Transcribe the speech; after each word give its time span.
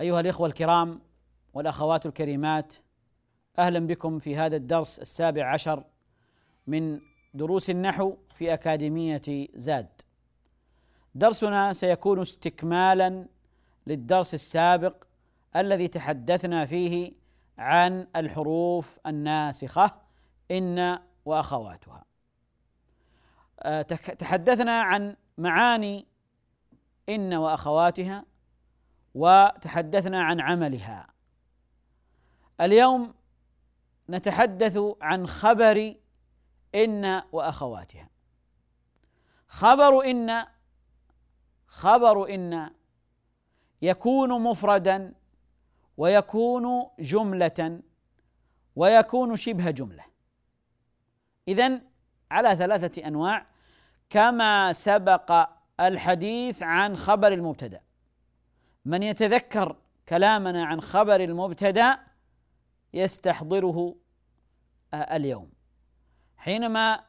أيها 0.00 0.20
الإخوة 0.20 0.46
الكرام 0.46 1.00
والأخوات 1.54 2.06
الكريمات 2.06 2.74
أهلا 3.58 3.78
بكم 3.78 4.18
في 4.18 4.36
هذا 4.36 4.56
الدرس 4.56 4.98
السابع 4.98 5.46
عشر 5.46 5.84
من 6.66 7.00
دروس 7.34 7.70
النحو 7.70 8.16
في 8.34 8.54
أكاديمية 8.54 9.48
زاد. 9.54 9.88
درسنا 11.14 11.72
سيكون 11.72 12.20
استكمالا 12.20 13.26
للدرس 13.86 14.34
السابق 14.34 15.04
الذي 15.56 15.88
تحدثنا 15.88 16.66
فيه 16.66 17.12
عن 17.58 18.06
الحروف 18.16 18.98
الناسخة 19.06 19.94
إن 20.50 20.98
وأخواتها. 21.24 22.04
آه، 23.60 23.82
تحدثنا 24.18 24.80
عن 24.80 25.16
معاني 25.38 26.06
إن 27.08 27.34
وأخواتها 27.34 28.24
وتحدثنا 29.14 30.22
عن 30.22 30.40
عملها. 30.40 31.06
اليوم 32.60 33.14
نتحدث 34.10 34.78
عن 35.00 35.26
خبر 35.26 35.94
إن 36.74 37.22
وأخواتها. 37.32 38.08
خبر 39.48 40.10
إن 40.10 40.44
خبر 41.66 42.34
إن 42.34 42.70
يكون 43.82 44.42
مفردا 44.42 45.14
ويكون 45.96 46.90
جملة 46.98 47.80
ويكون 48.76 49.36
شبه 49.36 49.70
جملة. 49.70 50.04
إذن 51.48 51.82
على 52.30 52.56
ثلاثة 52.56 53.06
أنواع 53.06 53.46
كما 54.10 54.72
سبق 54.72 55.48
الحديث 55.80 56.62
عن 56.62 56.96
خبر 56.96 57.32
المبتدأ. 57.32 57.80
من 58.84 59.02
يتذكر 59.02 59.76
كلامنا 60.08 60.64
عن 60.64 60.80
خبر 60.80 61.20
المبتدأ 61.20 61.98
يستحضره 62.94 63.96
آه، 64.94 65.16
اليوم. 65.16 65.52
حينما 66.36 67.04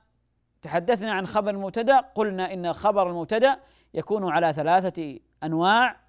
تحدثنا 0.62 1.12
عن 1.12 1.28
خبر 1.28 1.50
المبتدأ 1.50 2.00
قلنا 2.00 2.54
إن 2.54 2.74
خبر 2.74 3.10
المبتدأ 3.10 3.60
يكون 3.94 4.32
على 4.32 4.54
ثلاثة 4.54 5.20
أنواع 5.44 6.00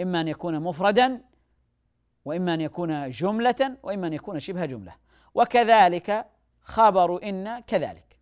إما 0.00 0.20
أن 0.20 0.28
يكون 0.28 0.60
مفردا 0.60 1.24
وإما 2.24 2.54
أن 2.54 2.60
يكون 2.60 3.10
جملة 3.10 3.76
وإما 3.82 4.06
أن 4.06 4.12
يكون 4.12 4.40
شبه 4.40 4.64
جملة. 4.64 4.94
وكذلك 5.34 6.26
خبر 6.62 7.22
إن 7.22 7.58
كذلك. 7.58 8.18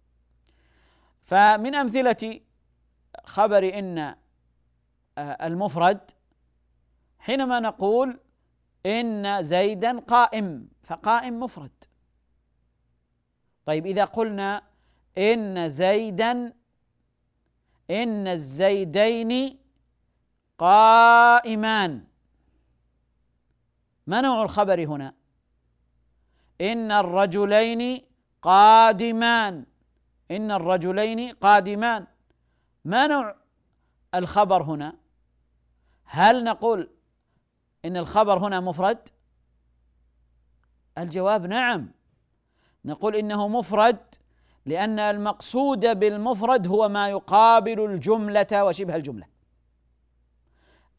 فمن 1.22 1.74
أمثلة 1.74 2.40
خبر 3.24 3.78
إن 3.78 3.98
آه، 5.18 5.46
المفرد 5.46 6.10
حينما 7.20 7.60
نقول 7.60 8.20
إن 8.86 9.42
زيدا 9.42 10.00
قائم 10.00 10.68
فقائم 10.82 11.40
مفرد. 11.40 11.84
طيب 13.66 13.86
إذا 13.86 14.04
قلنا 14.04 14.62
إن 15.18 15.68
زيدا 15.68 16.52
إن 17.90 18.28
الزيدين 18.28 19.58
قائمان. 20.58 22.04
ما 24.06 24.20
نوع 24.20 24.42
الخبر 24.42 24.84
هنا؟ 24.84 25.14
إن 26.60 26.92
الرجلين 26.92 28.02
قادمان. 28.42 29.64
إن 30.30 30.50
الرجلين 30.50 31.32
قادمان. 31.34 32.06
ما 32.84 33.06
نوع 33.06 33.36
الخبر 34.14 34.62
هنا؟ 34.62 34.96
هل 36.04 36.44
نقول 36.44 36.90
إن 37.84 37.96
الخبر 37.96 38.38
هنا 38.38 38.60
مفرد؟ 38.60 39.08
الجواب 40.98 41.46
نعم. 41.46 41.92
نقول 42.84 43.16
إنه 43.16 43.48
مفرد 43.48 43.98
لأن 44.66 44.98
المقصود 44.98 45.86
بالمفرد 45.98 46.66
هو 46.66 46.88
ما 46.88 47.08
يقابل 47.08 47.84
الجملة 47.84 48.64
وشبه 48.64 48.96
الجملة. 48.96 49.26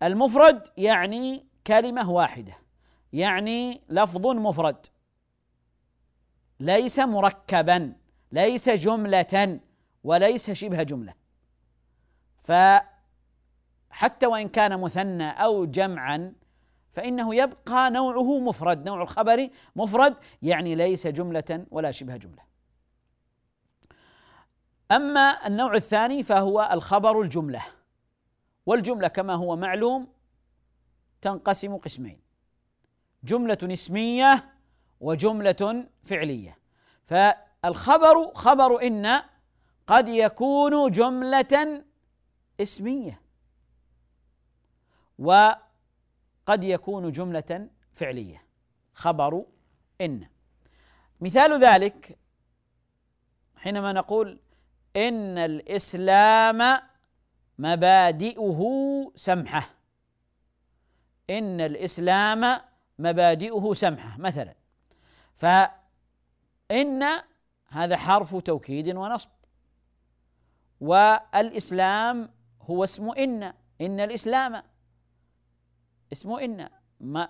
المفرد 0.03 0.67
يعني 0.77 1.45
كلمة 1.67 2.11
واحدة 2.11 2.53
يعني 3.13 3.81
لفظ 3.89 4.27
مفرد. 4.27 4.85
ليس 6.59 6.99
مركبا 6.99 7.93
ليس 8.31 8.69
جملة 8.69 9.59
وليس 10.03 10.51
شبه 10.51 10.83
جملة. 10.83 11.13
فحتى 12.37 14.25
وإن 14.25 14.49
كان 14.49 14.81
مثنى 14.81 15.29
أو 15.29 15.65
جمعا 15.65 16.33
فإنه 16.91 17.35
يبقى 17.35 17.91
نوعه 17.91 18.39
مفرد 18.39 18.85
نوع 18.85 19.01
الخبر 19.01 19.49
مفرد 19.75 20.15
يعني 20.41 20.75
ليس 20.75 21.07
جملة 21.07 21.65
ولا 21.71 21.91
شبه 21.91 22.17
جملة. 22.17 22.43
أما 24.91 25.47
النوع 25.47 25.75
الثاني 25.75 26.23
فهو 26.23 26.69
الخبر 26.73 27.21
الجملة. 27.21 27.65
والجملة 28.65 29.07
كما 29.07 29.33
هو 29.33 29.55
معلوم 29.55 30.07
تنقسم 31.21 31.77
قسمين. 31.77 32.19
جملة 33.23 33.57
اسمية 33.63 34.53
وجملة 34.99 35.87
فعلية. 36.03 36.57
فالخبر 37.05 38.33
خبر 38.33 38.87
إن 38.87 39.21
قد 39.87 40.09
يكون 40.09 40.91
جملة 40.91 41.83
اسمية. 42.61 43.21
و 45.19 45.51
قد 46.51 46.63
يكون 46.63 47.11
جملة 47.11 47.69
فعلية. 47.93 48.43
خبر 48.93 49.45
إن. 50.01 50.27
مثال 51.21 51.63
ذلك 51.63 52.17
حينما 53.55 53.93
نقول 53.93 54.39
إن 54.95 55.37
الإسلام 55.37 56.81
مبادئه 57.59 58.61
سمحة. 59.15 59.69
إن 61.29 61.61
الإسلام 61.61 62.61
مبادئه 62.99 63.73
سمحة 63.73 64.17
مثلا. 64.17 64.55
فإن 65.35 67.03
هذا 67.67 67.97
حرف 67.97 68.35
توكيد 68.35 68.95
ونصب. 68.95 69.29
والإسلام 70.81 72.29
هو 72.61 72.83
اسم 72.83 73.09
إن. 73.09 73.53
إن 73.81 73.99
الإسلام 73.99 74.63
اسمه 76.11 76.43
إن 76.43 76.69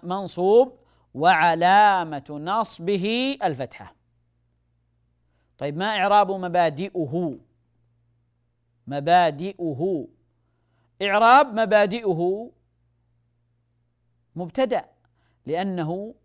منصوب 0.03 0.79
وعلامة 1.13 2.25
نصبه 2.29 3.37
الفتحة. 3.43 3.95
طيب 5.57 5.77
ما 5.77 5.85
إعراب 5.85 6.31
مبادئه؟ 6.31 7.39
مبادئه. 8.87 10.07
إعراب 11.01 11.59
مبادئه 11.59 12.51
مبتدأ 14.35 14.85
لأنه 15.45 16.15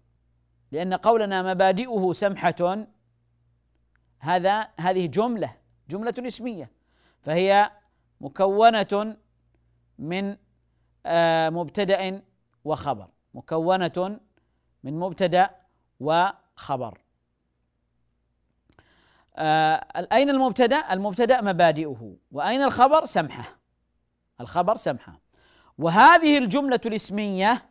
لأن 0.72 0.94
قولنا 0.94 1.42
مبادئه 1.54 2.12
سمحة. 2.12 2.86
هذا 4.18 4.68
هذه 4.80 5.06
جملة 5.06 5.56
جملة 5.88 6.14
اسمية. 6.18 6.70
فهي 7.22 7.70
مكونة 8.20 9.16
من 9.98 10.36
آه، 11.06 11.50
مبتدأ 11.50 12.22
وخبر 12.66 13.08
مكونة 13.34 14.20
من 14.84 14.98
مبتدأ 14.98 15.50
وخبر. 16.00 16.98
آه 19.36 20.06
أين 20.12 20.30
المبتدأ؟ 20.30 20.92
المبتدأ 20.92 21.40
مبادئه. 21.40 22.16
وأين 22.32 22.62
الخبر؟ 22.62 23.04
سمحه. 23.04 23.58
الخبر 24.40 24.76
سمحه. 24.76 25.20
وهذه 25.78 26.38
الجملة 26.38 26.80
الاسمية 26.86 27.68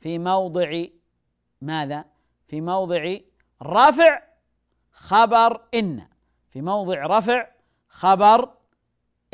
في 0.00 0.18
موضع 0.18 0.84
ماذا؟ 1.60 2.04
في 2.46 2.60
موضع 2.60 3.16
رفع 3.62 4.22
خبر 4.92 5.68
إن. 5.74 6.08
في 6.48 6.62
موضع 6.62 7.06
رفع 7.06 7.48
خبر 7.88 8.54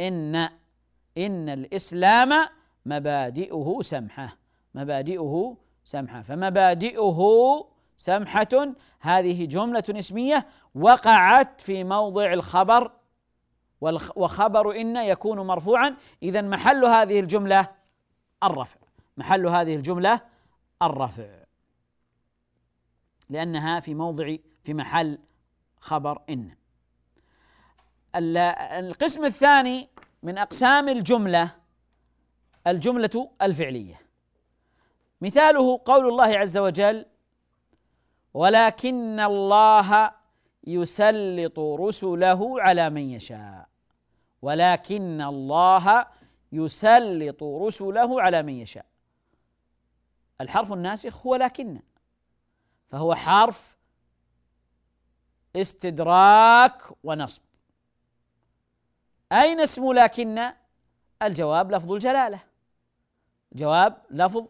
إن. 0.01 0.37
إن 1.19 1.49
الإسلام 1.49 2.49
مبادئه 2.87 3.79
سمحة. 3.83 4.42
مبادئه 4.75 5.57
سمحة. 5.85 6.23
فمبادئه 6.23 7.21
سمحة 7.97 8.75
هذه 9.01 9.45
جملة 9.47 9.85
اسمية 9.91 10.47
وقعت 10.75 11.61
في 11.61 11.85
موضع 11.85 12.33
الخبر 12.33 12.93
وخبر 14.17 14.77
إن 14.77 14.97
يكون 14.97 15.41
مرفوعا. 15.41 15.97
إذا 16.23 16.43
محل 16.43 16.85
هذه 16.85 17.21
الجملة 17.21 17.69
الرفع. 18.43 18.79
محل 19.17 19.47
هذه 19.47 19.77
الجملة 19.77 20.21
الرفع. 20.83 21.45
لأنها 23.31 23.81
في 23.81 23.95
موضع 23.95 24.37
في 24.63 24.75
محل 24.75 25.19
خبر 25.81 26.23
إن. 26.31 26.57
القسم 28.15 29.25
الثاني 29.25 29.89
من 30.23 30.39
أقسام 30.39 30.89
الجملة 30.89 31.51
الجملة 32.67 33.31
الفعلية. 33.43 34.02
مثاله 35.23 35.81
قول 35.85 36.09
الله 36.09 36.39
عز 36.39 36.59
وجل 36.59 37.07
ولكن 38.35 39.21
الله 39.21 40.13
يسلط 40.67 41.59
رسله 41.59 42.63
على 42.63 42.91
من 42.91 43.11
يشاء 43.11 43.69
ولكن 44.43 45.21
الله 45.23 46.07
يسلط 46.53 47.43
رسله 47.43 48.23
على 48.23 48.43
من 48.43 48.53
يشاء. 48.53 48.87
الحرف 50.41 50.73
الناسخ 50.73 51.27
هو 51.27 51.37
لكن 51.37 51.81
فهو 52.89 53.15
حرف 53.15 53.77
استدراك 55.57 56.83
ونصب. 57.05 57.43
أين 59.33 59.61
اسم 59.61 59.93
لكن 59.93 60.53
الجواب 61.23 61.73
لفظ 61.73 61.93
الجلالة. 61.93 62.41
جواب 63.53 64.03
لفظ 64.11 64.47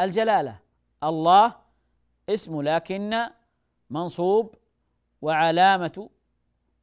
الجلالة. 0.00 0.58
الله 1.02 1.54
اسم 2.28 2.62
لكن 2.62 3.16
منصوب 3.90 4.54
وعلامة 5.22 6.08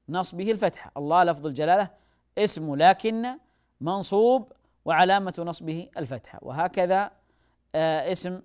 نصبه 0.10 0.52
الفتحة. 0.52 0.92
الله 0.98 1.24
لفظ 1.24 1.48
الجلالة 1.48 1.90
اسم 2.38 2.76
لكن 2.76 3.28
منصوب 3.82 4.52
وعلامة 4.86 5.34
نصبه 5.40 5.90
الفتحة. 5.98 6.40
وهكذا 6.42 7.12
آه 7.76 8.12
اسم 8.12 8.42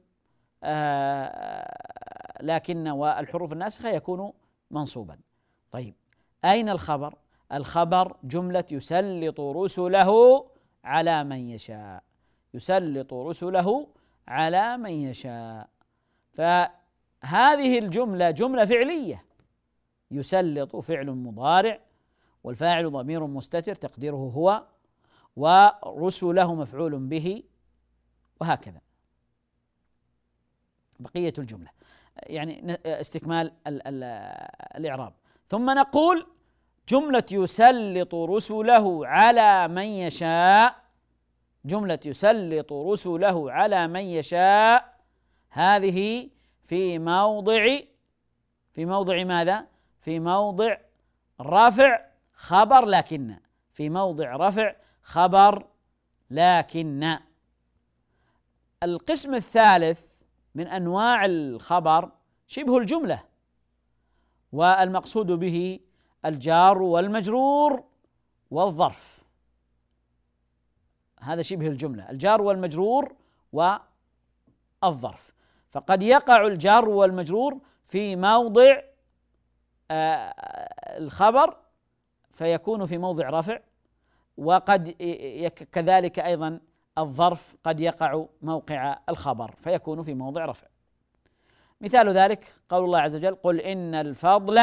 آه 0.64 2.42
لكن 2.42 2.88
والحروف 2.88 3.52
الناسخة 3.52 3.88
يكون 3.88 4.32
منصوبا. 4.70 5.18
طيب 5.70 5.94
أين 6.44 6.68
الخبر؟ 6.68 7.14
الخبر 7.52 8.16
جملة 8.24 8.64
يسلط 8.70 9.40
رسله 9.40 10.46
على 10.84 11.24
من 11.24 11.36
يشاء. 11.36 12.02
يسلط 12.54 13.14
رسله 13.14 13.86
على 14.30 14.76
من 14.76 14.90
يشاء. 14.90 15.68
فهذه 16.32 17.78
الجملة 17.78 18.30
جملة 18.30 18.64
فعلية. 18.64 19.24
يسلط 20.10 20.76
فعل 20.76 21.10
مضارع 21.10 21.80
والفاعل 22.44 22.90
ضمير 22.90 23.26
مستتر 23.26 23.74
تقديره 23.74 24.16
هو 24.16 24.66
ورسله 25.36 26.54
مفعول 26.54 26.98
به 26.98 27.42
وهكذا. 28.40 28.80
بقية 31.00 31.32
الجملة. 31.38 31.70
يعني 32.16 32.78
استكمال 32.86 33.52
الإعراب. 34.76 35.12
ثم 35.48 35.70
نقول 35.70 36.26
جملة 36.88 37.24
يسلط 37.32 38.14
رسله 38.14 39.06
على 39.06 39.68
من 39.68 39.82
يشاء 39.84 40.79
جملة 41.64 41.98
يسلط 42.04 42.72
رسله 42.72 43.52
على 43.52 43.88
من 43.88 44.00
يشاء. 44.00 45.00
هذه 45.50 46.30
في 46.62 46.98
موضع 46.98 47.78
في 48.72 48.84
موضع 48.84 49.24
ماذا؟ 49.24 49.66
في 50.00 50.20
موضع 50.20 50.76
رفع 51.40 52.06
خبر 52.32 52.84
لكن. 52.84 53.36
في 53.72 53.88
موضع 53.88 54.36
رفع 54.36 54.76
خبر 55.02 55.66
لكن. 56.30 57.18
القسم 58.82 59.34
الثالث 59.34 60.00
من 60.54 60.66
أنواع 60.66 61.24
الخبر 61.24 62.10
شبه 62.46 62.78
الجملة 62.78 63.22
والمقصود 64.52 65.26
به 65.26 65.80
الجار 66.24 66.82
والمجرور 66.82 67.84
والظرف. 68.50 69.19
هذا 71.20 71.42
شبه 71.42 71.68
الجملة 71.68 72.10
الجار 72.10 72.42
والمجرور 72.42 73.14
والظرف. 73.52 75.32
فقد 75.70 76.02
يقع 76.02 76.46
الجار 76.46 76.88
والمجرور 76.88 77.58
في 77.84 78.16
موضع 78.16 78.80
آه، 79.90 80.34
الخبر 80.98 81.56
فيكون 82.30 82.84
في 82.84 82.98
موضع 82.98 83.30
رفع 83.30 83.60
وقد 84.36 84.88
كذلك 85.72 86.18
أيضا 86.18 86.60
الظرف 86.98 87.56
قد 87.64 87.80
يقع 87.80 88.24
موقع 88.42 88.98
الخبر 89.08 89.54
فيكون 89.58 90.02
في 90.02 90.14
موضع 90.14 90.44
رفع. 90.44 90.66
مثال 91.80 92.08
ذلك 92.08 92.54
قول 92.68 92.84
الله 92.84 92.98
عز 92.98 93.16
وجل 93.16 93.34
قل 93.34 93.60
إن 93.60 93.94
الفضل 93.94 94.60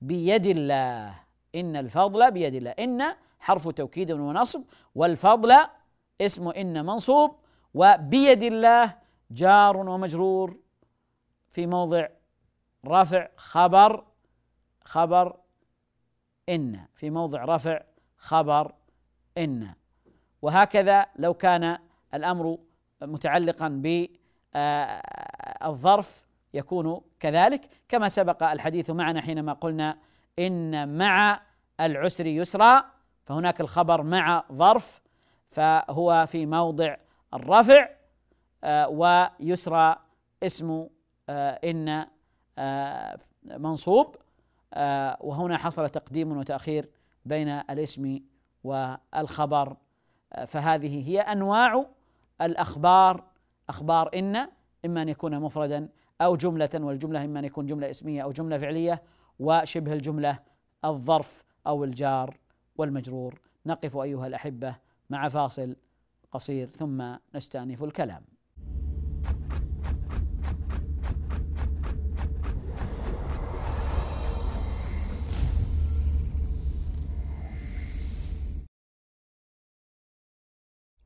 بيد 0.00 0.46
الله. 0.46 1.14
إن 1.54 1.76
الفضل 1.76 2.30
بيد 2.30 2.54
الله. 2.54 2.70
إن 2.70 3.02
حرف 3.40 3.68
توكيد 3.68 4.12
ونصب 4.12 4.62
والفضل 4.94 5.56
اسم 6.20 6.48
إن 6.48 6.86
منصوب 6.86 7.36
وبيد 7.74 8.42
الله 8.42 8.94
جار 9.30 9.76
ومجرور 9.76 10.56
في 11.48 11.66
موضع 11.66 12.08
رفع 12.86 13.28
خبر 13.36 14.04
خبر 14.84 15.36
إن 16.48 16.86
في 16.94 17.10
موضع 17.10 17.44
رفع 17.44 17.80
خبر 18.18 18.72
إن. 19.38 19.74
وهكذا 20.42 21.06
لو 21.16 21.34
كان 21.34 21.78
الأمر 22.14 22.58
متعلقا 23.02 23.68
بالظرف 24.54 26.26
يكون 26.54 27.00
كذلك 27.20 27.68
كما 27.88 28.08
سبق 28.08 28.42
الحديث 28.42 28.90
معنا 28.90 29.20
حينما 29.20 29.52
قلنا 29.52 29.98
إن 30.38 30.98
مع 30.98 31.40
العسر 31.80 32.26
يسرا 32.26 32.84
فهناك 33.24 33.60
الخبر 33.60 34.02
مع 34.02 34.44
ظرف 34.52 35.00
فهو 35.50 36.26
في 36.26 36.46
موضع 36.46 36.96
الرفع 37.34 37.88
آه، 38.64 38.88
ويسرى 38.88 39.96
اسم 40.42 40.86
آه، 41.28 41.50
إن 41.50 42.06
آه، 42.58 43.18
منصوب 43.44 44.16
وهنا 45.20 45.56
حصل 45.56 45.88
تقديم 45.88 46.36
وتأخير 46.36 46.90
بين 47.24 47.48
الاسم 47.48 48.20
والخبر. 48.64 49.76
فهذه 50.46 51.08
هي 51.08 51.20
أنواع 51.20 51.86
الأخبار 52.40 53.24
أخبار 53.68 54.10
إن 54.14 54.48
إما 54.84 55.02
أن 55.02 55.08
يكون 55.08 55.40
مفردا 55.40 55.88
أو 56.20 56.36
جملة 56.36 56.68
والجملة 56.74 57.24
إما 57.24 57.38
أن 57.38 57.44
يكون 57.44 57.66
جملة 57.66 57.90
اسمية 57.90 58.22
أو 58.22 58.32
جملة 58.32 58.58
فعلية 58.58 59.02
وشبه 59.38 59.92
الجملة 59.92 60.38
الظرف 60.84 61.44
أو 61.66 61.84
الجار 61.84 62.38
والمجرور. 62.76 63.40
نقف 63.66 63.96
أيها 63.96 64.26
الأحبة 64.26 64.76
مع 65.10 65.28
فاصل 65.28 65.76
قصير 66.32 66.66
ثم 66.66 67.16
نستأنف 67.34 67.84
الكلام. 67.84 68.22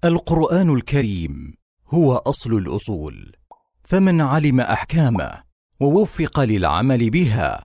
القرآن 0.04 0.74
الكريم 0.74 1.54
هو 1.88 2.14
أصل 2.14 2.52
الأصول 2.52 3.36
فمن 3.84 4.20
علم 4.20 4.60
أحكامه 4.60 5.42
ووفق 5.80 6.40
للعمل 6.40 7.10
بها 7.10 7.64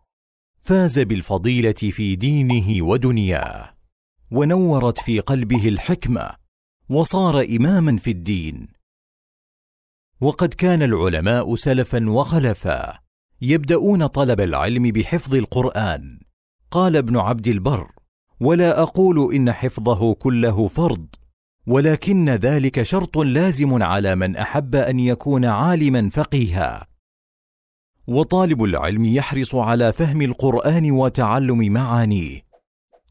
فاز 0.62 1.00
بالفضيلة 1.00 1.72
في 1.72 2.16
دينه 2.16 2.86
ودنياه. 2.86 3.79
ونورت 4.32 5.00
في 5.00 5.20
قلبه 5.20 5.68
الحكمة 5.68 6.30
وصار 6.90 7.42
إماما 7.42 7.98
في 7.98 8.12
الدين. 8.12 8.68
وقد 10.22 10.54
كان 10.54 10.82
العلماء 10.82 11.56
سلفا 11.56 12.10
وخلفا 12.10 13.00
يبدأون 13.42 14.08
طلب 14.08 14.42
العلم 14.42 14.84
بحفظ 14.84 15.36
القرآن. 15.36 16.20
قال 16.72 16.96
ابن 16.96 17.18
عبد 17.18 17.48
البر 17.48 17.92
ولا 18.40 18.82
أقول 18.82 19.34
إن 19.34 19.52
حفظه 19.52 20.14
كله 20.14 20.68
فرض 20.68 21.08
ولكن 21.68 22.30
ذلك 22.30 22.84
شرط 22.84 23.18
لازم 23.18 23.84
على 23.84 24.16
من 24.16 24.36
أحب 24.36 24.76
أن 24.76 25.00
يكون 25.00 25.46
عالما 25.46 26.10
فقيها 26.10 26.88
وطالب 28.08 28.64
العلم 28.64 29.06
يحرص 29.06 29.56
على 29.56 29.94
فهم 29.94 30.22
القرآن 30.22 30.92
وتعلم 30.92 31.74
معانيه. 31.74 32.49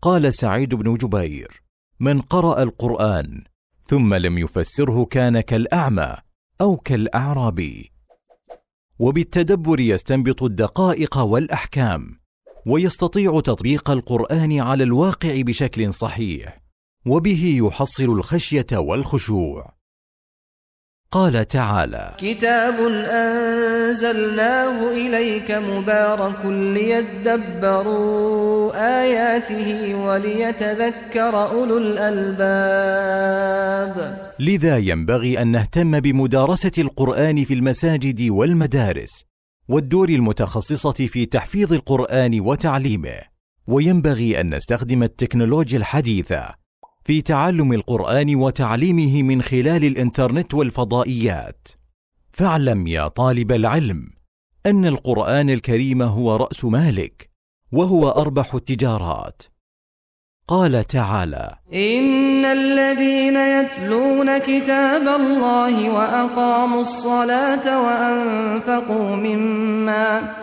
قال 0.02 0.34
سعيد 0.34 0.74
بن 0.74 0.94
جبير 0.94 1.62
من 2.00 2.20
قرأ 2.20 2.62
القرآن 2.62 3.44
ثم 3.86 4.14
لم 4.14 4.38
يفسره 4.38 5.04
كان 5.04 5.40
كالأعمى 5.40 6.14
أو 6.60 6.76
كالأعرابي. 6.76 7.92
وبالتدبر 8.98 9.80
يستنبط 9.80 10.42
الدقائق 10.42 11.18
والأحكام 11.18 12.20
ويستطيع 12.66 13.40
تطبيق 13.40 13.90
القرآن 13.90 14.60
على 14.60 14.84
الواقع 14.84 15.40
بشكل 15.40 15.94
صحيح 15.94 16.60
وبه 17.06 17.56
يحصل 17.58 18.04
الخشية 18.04 18.66
والخشوع. 18.72 19.77
قال 21.12 21.48
تعالى 21.48 22.14
كتاب 22.18 22.74
أنزلناه 23.10 24.92
إليك 24.92 25.50
مبارك 25.50 26.46
ليدبروا 26.46 27.92
آياته 29.02 29.94
وليتذكر 29.94 31.48
أولو 31.50 31.78
الألباب. 31.78 33.08
لذا 34.38 34.78
ينبغي 34.78 35.42
أن 35.42 35.48
نهتم 35.48 36.00
بمدارسة 36.00 36.72
القرآن 36.78 37.44
في 37.44 37.54
المساجد 37.54 38.30
والمدارس 38.30 39.24
والدور 39.68 40.08
المتخصصة 40.08 40.92
في 40.92 41.26
تحفيظ 41.26 41.72
القرآن 41.72 42.40
وتعليمه. 42.40 43.20
وينبغي 43.68 44.40
أن 44.40 44.54
نستخدم 44.54 45.02
التكنولوجيا 45.02 45.78
الحديثة 45.78 46.67
في 47.08 47.22
تعلم 47.22 47.72
القرآن 47.72 48.34
وتعليمه 48.36 49.22
من 49.22 49.42
خلال 49.42 49.84
الإنترنت 49.84 50.54
والفضائيات. 50.54 51.68
فاعلم 52.32 52.86
يا 52.86 53.08
طالب 53.08 53.52
العلم 53.52 54.10
أن 54.66 54.86
القرآن 54.86 55.50
الكريم 55.50 56.02
هو 56.02 56.36
رأس 56.36 56.64
مالك 56.64 57.30
وهو 57.72 58.08
أربح 58.08 58.54
التجارات. 58.54 59.42
قال 60.48 60.84
تعالى 60.84 61.54
إن 61.74 62.44
الذين 62.44 63.36
يتلون 63.36 64.38
كتاب 64.38 65.20
الله 65.20 65.90
وأقاموا 65.90 66.80
الصلاة 66.80 67.82
وأنفقوا 67.84 69.16
مما 69.16 70.34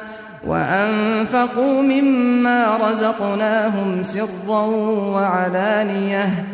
وأنفقوا 0.46 1.82
مما 1.82 2.78
رزقناهم 2.78 4.04
سرا 4.04 4.66
وعلانية 5.16 6.46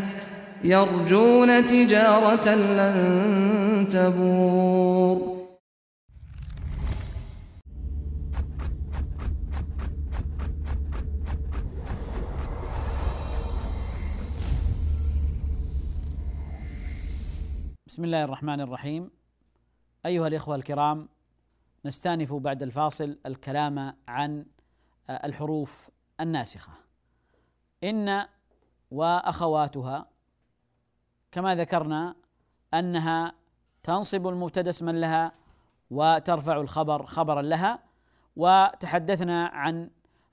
يرجون 0.64 1.68
تجارة 1.68 2.48
لن 2.56 3.88
تبور. 3.92 5.32
بسم 17.88 18.04
الله 18.04 18.24
الرحمن 18.24 18.62
الرحيم. 18.62 19.12
أيها 20.06 20.28
الإخوة 20.28 20.56
الكرام 20.56 21.08
نستأنف 21.86 22.34
بعد 22.34 22.64
الفاصل 22.64 23.18
الكلام 23.26 23.94
عن 24.08 24.46
آه، 25.10 25.26
الحروف 25.26 25.90
الناسخة. 26.20 26.72
إن 27.84 28.26
وأخواتها 28.92 30.08
كما 31.32 31.56
ذكرنا 31.56 32.16
أنها 32.74 33.34
تنصب 33.84 34.28
المبتدأ 34.28 34.70
اسما 34.70 34.92
لها 34.92 35.32
وترفع 35.92 36.62
الخبر 36.62 37.06
خبرا 37.06 37.42
لها 37.42 37.80
وتحدثنا 38.36 39.46
عن 39.46 39.90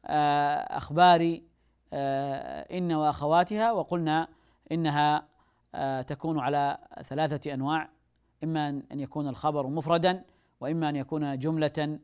آه، 0.06 0.76
أخبار 0.76 1.40
آه، 1.92 2.78
إن 2.78 2.92
وأخواتها 2.92 3.72
وقلنا 3.72 4.28
إنها 4.72 5.28
تكون 6.02 6.38
على 6.38 6.78
ثلاثة 7.02 7.54
أنواع 7.54 7.88
إما 8.44 8.68
أن 8.68 9.00
يكون 9.00 9.28
الخبر 9.28 9.66
مفردا 9.66 10.24
وإما 10.60 10.88
أن 10.88 10.96
يكون 10.96 11.38
جملة 11.38 11.98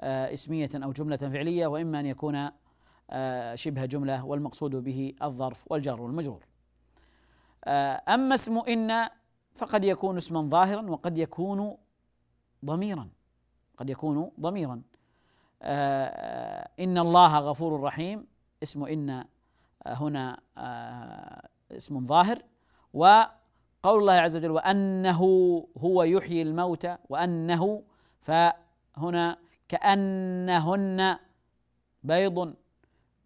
آه، 0.00 0.32
اسمية 0.32 0.70
أو 0.74 0.92
جملة 0.92 1.16
فعلية 1.16 1.66
وإما 1.66 2.00
أن 2.00 2.06
يكون 2.06 2.50
آه، 3.10 3.54
شبه 3.54 3.84
جملة 3.84 4.24
والمقصود 4.24 4.76
به 4.76 5.14
الظرف 5.22 5.64
والجر 5.72 6.00
والمجرور. 6.00 6.46
آه، 7.64 8.02
أما 8.08 8.34
اسم 8.34 8.58
إن 8.58 9.08
فقد 9.54 9.84
يكون 9.84 10.16
اسما 10.16 10.42
ظاهرا 10.42 10.90
وقد 10.90 11.18
يكون 11.18 11.76
ضميرا 12.64 13.08
قد 13.76 13.90
يكون 13.90 14.30
ضميرا 14.40 14.82
إن 16.80 16.98
الله 16.98 17.38
غفور 17.38 17.80
رحيم 17.80 18.26
اسم 18.62 18.84
إن 18.84 19.24
هنا 19.86 20.40
اسم 21.72 22.06
ظاهر 22.06 22.42
و 22.94 23.22
قول 23.86 24.00
الله 24.00 24.12
عز 24.12 24.36
وجل 24.36 24.50
وأنه 24.50 25.20
هو 25.78 26.02
يحيي 26.02 26.42
الموتى 26.42 26.96
وأنه 27.08 27.82
فهنا 28.20 29.38
كأنهن 29.68 31.18
بيض 32.02 32.54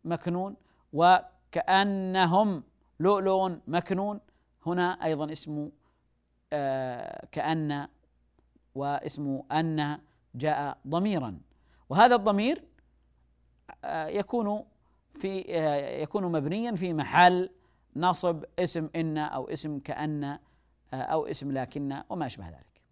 مكنون 0.05 0.57
وكأنهم 0.93 2.63
لؤلؤ 3.01 3.53
مكنون. 3.67 4.21
هنا 4.67 5.05
أيضا 5.05 5.33
اسم 5.33 5.71
آه 6.53 7.27
كأن 7.33 7.89
واسم 8.75 9.43
أن 9.53 9.99
جاء 10.35 10.79
ضميرا. 10.89 11.41
وهذا 11.89 12.15
الضمير 12.15 12.65
آه 13.85 14.07
يكون 14.07 14.65
في 15.13 15.59
آه 15.59 16.03
يكون 16.03 16.25
مبنيا 16.25 16.75
في 16.75 16.93
محل 16.93 17.51
نصب 17.97 18.45
اسم 18.59 18.89
إن 18.97 19.19
أو 19.19 19.49
اسم 19.49 19.79
كأن 19.79 20.39
أو 20.95 21.27
اسم 21.27 21.53
لكن 21.53 22.03
وما 22.09 22.27
أشبه 22.27 22.49
ذلك. 22.49 22.83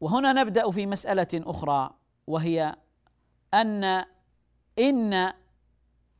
وهنا 0.00 0.32
نبدأ 0.32 0.70
في 0.70 0.86
مسألة 0.86 1.28
أخرى 1.34 1.90
وهي 2.26 2.76
أن 3.54 4.04
إن 4.78 5.32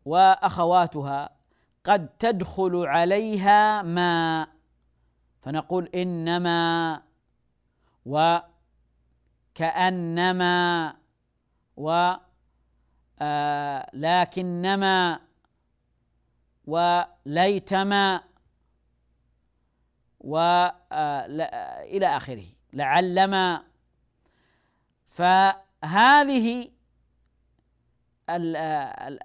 وأخواتها 0.05 1.31
قد 1.85 2.09
تدخل 2.09 2.77
عليها 2.77 3.83
ما 3.83 4.47
فنقول 5.41 5.89
إنما 5.95 7.03
وكأنما 9.57 10.95
و 11.77 12.13
آه 13.21 13.91
لكنما 13.93 15.21
وليتما 16.67 18.23
وإلى 20.21 22.07
آه 22.07 22.17
آخره. 22.17 22.47
لعلما 22.73 23.63
فهذه 25.05 26.71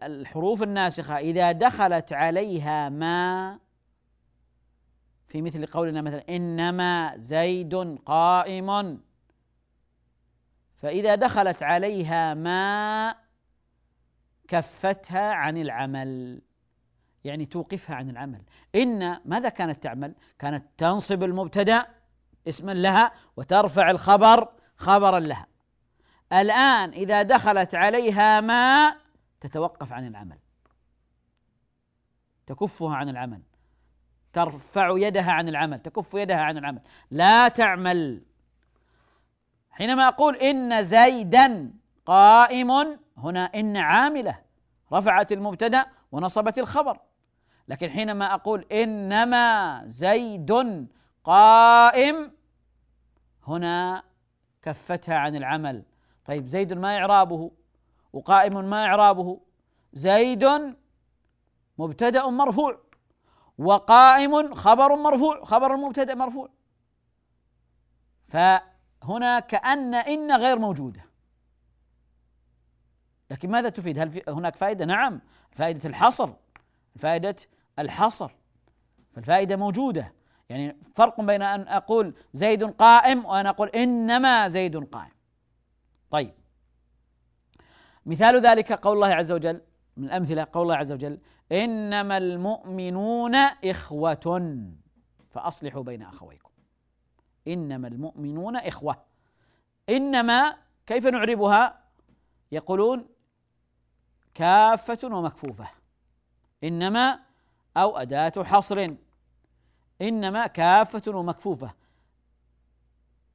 الحروف 0.03 0.63
الناسخة 0.63 1.17
إذا 1.17 1.51
دخلت 1.51 2.13
عليها 2.13 2.89
ما 2.89 3.59
في 5.27 5.41
مثل 5.41 5.65
قولنا 5.65 6.01
مثلا 6.01 6.23
إنما 6.29 7.17
زيد 7.17 7.75
قائم. 8.05 9.01
فإذا 10.75 11.15
دخلت 11.15 11.63
عليها 11.63 12.33
ما 12.33 13.15
كفتها 14.47 15.33
عن 15.33 15.57
العمل. 15.57 16.41
يعني 17.23 17.45
توقفها 17.45 17.95
عن 17.95 18.09
العمل. 18.09 18.41
إن 18.75 19.19
ماذا 19.25 19.49
كانت 19.49 19.83
تعمل؟ 19.83 20.15
كانت 20.39 20.65
تنصب 20.77 21.23
المبتدأ 21.23 21.85
اسما 22.47 22.71
لها 22.71 23.11
وترفع 23.37 23.91
الخبر 23.91 24.49
خبرا 24.75 25.19
لها. 25.19 25.47
الآن 26.33 26.89
إذا 26.89 27.21
دخلت 27.21 27.75
عليها 27.75 28.41
ما 28.41 28.95
تتوقف 29.41 29.93
عن 29.93 30.07
العمل. 30.07 30.37
تكفها 32.45 32.95
عن 32.95 33.09
العمل. 33.09 33.41
ترفع 34.33 34.93
يدها 34.97 35.31
عن 35.31 35.49
العمل. 35.49 35.79
تكف 35.79 36.13
يدها 36.13 36.41
عن 36.41 36.57
العمل. 36.57 36.81
لا 37.11 37.47
تعمل. 37.47 38.21
حينما 39.71 40.07
أقول 40.07 40.35
إن 40.35 40.83
زيدا 40.83 41.73
قائم 42.05 42.99
هنا 43.17 43.45
إن 43.45 43.77
عاملة 43.77 44.41
رفعت 44.93 45.31
المبتدأ 45.31 45.85
ونصبت 46.11 46.59
الخبر. 46.59 46.99
لكن 47.71 47.89
حينما 47.89 48.33
أقول 48.33 48.65
إنما 48.71 49.83
زيد 49.87 50.51
قائم 51.23 52.31
هنا 53.47 54.03
كفتها 54.61 55.15
عن 55.15 55.35
العمل. 55.35 55.83
طيب 56.25 56.47
زيد 56.47 56.73
ما 56.73 56.97
إعرابه؟ 56.97 57.51
وقائم 58.13 58.69
ما 58.69 58.85
إعرابه؟ 58.85 59.41
زيد 59.93 60.47
مبتدأ 61.77 62.25
مرفوع 62.29 62.79
وقائم 63.57 64.53
خبر 64.53 64.95
مرفوع 64.95 65.43
خبر 65.43 65.75
المبتدأ 65.75 66.15
مرفوع. 66.15 66.49
فهنا 68.27 69.39
كأن 69.39 69.95
إن 69.95 70.31
غير 70.31 70.59
موجودة. 70.59 71.05
لكن 73.31 73.51
ماذا 73.51 73.69
تفيد؟ 73.69 73.99
هل 73.99 74.21
هناك 74.27 74.55
فائدة؟ 74.55 74.85
نعم 74.85 75.21
فائدة 75.51 75.89
الحصر 75.89 76.33
فائدة 76.97 77.35
الحصر. 77.79 78.31
فالفائدة 79.13 79.55
موجودة. 79.55 80.13
يعني 80.49 80.77
فرق 80.95 81.21
بين 81.21 81.41
أن 81.41 81.67
أقول 81.67 82.13
زيد 82.33 82.63
قائم 82.63 83.25
وأن 83.25 83.45
أقول 83.45 83.69
إنما 83.69 84.47
زيد 84.47 84.77
قائم. 84.77 85.11
طيب. 86.11 86.33
مثال 88.05 88.41
ذلك 88.41 88.73
قول 88.73 88.93
الله 88.95 89.07
عز 89.07 89.31
وجل 89.31 89.61
من 89.97 90.05
الأمثلة 90.05 90.47
قول 90.53 90.63
الله 90.63 90.75
عز 90.75 90.93
وجل 90.93 91.19
إنما 91.51 92.17
المؤمنون 92.17 93.35
إخوة. 93.65 94.55
فأصلحوا 95.29 95.83
بين 95.83 96.01
أخويكم. 96.01 96.51
إنما 97.47 97.87
المؤمنون 97.87 98.55
إخوة. 98.55 99.03
إنما 99.89 100.57
كيف 100.87 101.07
نعربها؟ 101.07 101.81
يقولون 102.51 103.07
كافة 104.33 104.99
ومكفوفة. 105.03 105.67
إنما 106.63 107.19
أو 107.77 107.97
أداة 107.97 108.43
حصر. 108.43 108.93
إنما 110.01 110.47
كافة 110.47 111.17
ومكفوفة. 111.17 111.73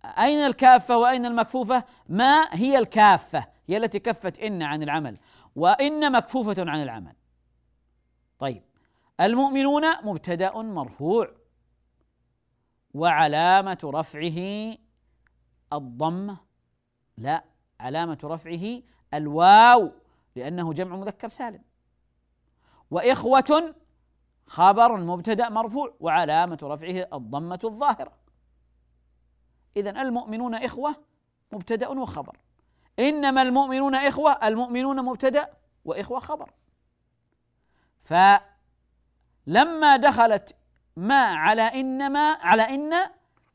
أين 0.04 0.38
الكافة 0.38 0.98
وأين 0.98 1.26
المكفوفة؟ 1.26 1.84
ما 2.08 2.48
هي 2.52 2.78
الكافة؟ 2.78 3.46
هي 3.66 3.76
التي 3.76 3.98
كفت 3.98 4.38
إن 4.38 4.62
عن 4.62 4.82
العمل 4.82 5.18
وإن 5.56 6.12
مكفوفة 6.12 6.54
عن 6.58 6.82
العمل. 6.82 7.14
طيب 8.38 8.62
المؤمنون 9.20 10.04
مبتدأ 10.04 10.56
مرفوع. 10.56 11.30
وعلامة 12.94 13.78
رفعه 13.84 14.76
الضمة 15.72 16.36
لا 17.16 17.44
علامة 17.80 18.18
رفعه 18.24 18.82
الواو 19.14 19.92
لأنه 20.36 20.72
جمع 20.72 20.96
مذكر 20.96 21.28
سالم. 21.28 21.62
وإخوة 22.90 23.74
خبر 24.46 24.96
المبتدأ 24.96 25.48
مرفوع 25.48 25.94
وعلامة 26.00 26.58
رفعه 26.62 27.08
الضمة 27.12 27.60
الظاهرة. 27.64 28.12
إذا 29.76 29.90
المؤمنون 29.90 30.54
إخوة 30.54 30.96
مبتدأ 31.52 31.88
وخبر. 31.88 32.36
إنما 32.98 33.42
المؤمنون 33.42 33.94
إخوة 33.94 34.32
المؤمنون 34.32 35.04
مبتدأ 35.04 35.50
وإخوة 35.84 36.18
خبر. 36.18 36.52
فلما 38.00 39.96
دخلت 39.96 40.56
ما 40.96 41.24
على 41.24 41.62
إنما 41.62 42.32
على 42.32 42.62
إن 42.62 42.94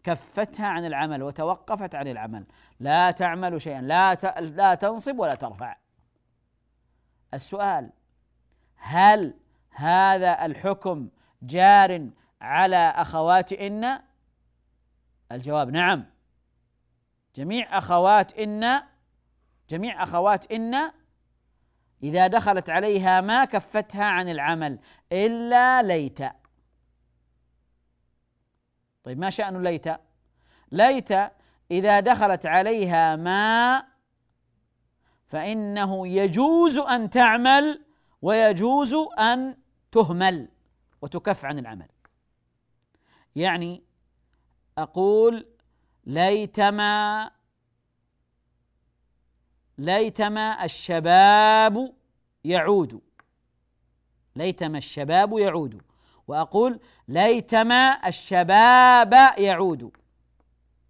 كفتها 0.03 0.67
عن 0.67 0.85
العمل 0.85 1.23
وتوقفت 1.23 1.95
عن 1.95 2.07
العمل. 2.07 2.45
لا 2.79 3.11
تعمل 3.11 3.61
شيئا 3.61 3.81
لا 3.81 4.13
لا 4.39 4.75
تنصب 4.75 5.19
ولا 5.19 5.35
ترفع. 5.35 5.77
السؤال 7.33 7.89
هل 8.75 9.33
هذا 9.71 10.45
الحكم 10.45 11.09
جار 11.43 12.09
على 12.41 12.77
أخوات 12.77 13.53
إن؟ 13.53 13.99
الجواب 15.31 15.69
نعم. 15.69 16.05
جميع 17.35 17.77
أخوات 17.77 18.39
إن 18.39 18.81
جميع 19.69 20.03
أخوات 20.03 20.51
إن 20.51 20.91
إذا 22.03 22.27
دخلت 22.27 22.69
عليها 22.69 23.21
ما 23.21 23.45
كفتها 23.45 24.05
عن 24.05 24.29
العمل 24.29 24.79
إلا 25.11 25.81
ليت. 25.81 26.19
طيب 29.03 29.19
ما 29.19 29.29
شأن 29.29 29.63
ليت؟ 29.63 29.87
ليت 30.71 31.11
إذا 31.71 31.99
دخلت 31.99 32.45
عليها 32.45 33.15
ما 33.15 33.83
فإنه 35.25 36.07
يجوز 36.07 36.77
أن 36.77 37.09
تعمل 37.09 37.85
ويجوز 38.21 38.95
أن 39.19 39.60
تهمل 39.91 40.49
وتكف 41.01 41.45
عن 41.45 41.59
العمل. 41.59 41.87
يعني 43.35 43.83
أقول 44.77 45.47
ليتما 46.05 47.31
ليتما 49.77 50.65
الشباب 50.65 51.93
يعود. 52.43 53.01
ليتما 54.35 54.77
الشباب 54.77 55.39
يعود. 55.39 55.81
وأقول 56.27 56.79
ليتما 57.07 58.07
الشباب 58.07 59.13
يعود. 59.37 59.91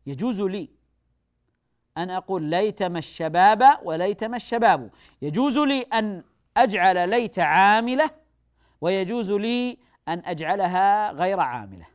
يجوز 0.05 0.41
لي 0.41 0.69
أن 1.97 2.09
أقول 2.09 2.43
ليتما 2.43 2.99
الشباب 2.99 3.79
وليتما 3.83 4.37
الشباب. 4.37 4.91
يجوز 5.21 5.57
لي 5.57 5.81
أن 5.81 6.23
أجعل 6.57 7.09
ليت 7.09 7.39
عاملة 7.39 8.20
ويجوز 8.81 9.31
لي 9.31 9.77
أن 10.07 10.21
أجعلها 10.25 11.11
غير 11.11 11.39
عاملة. 11.39 11.87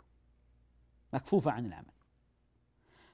مكفوفة 1.13 1.51
عن 1.51 1.67
العمل. 1.67 1.93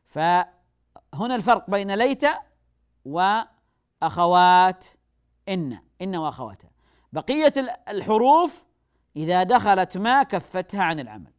فهنا 0.04 1.34
الفرق 1.34 1.70
بين 1.70 1.94
ليت 1.94 2.24
وأخوات 3.04 4.84
إن 5.48 5.78
إن 6.02 6.16
واخواتها 6.16 6.70
بقية 7.12 7.52
الحروف 7.88 8.64
إذا 9.16 9.42
دخلت 9.42 9.98
ما 9.98 10.22
كفتها 10.22 10.82
عن 10.82 11.00
العمل. 11.00 11.32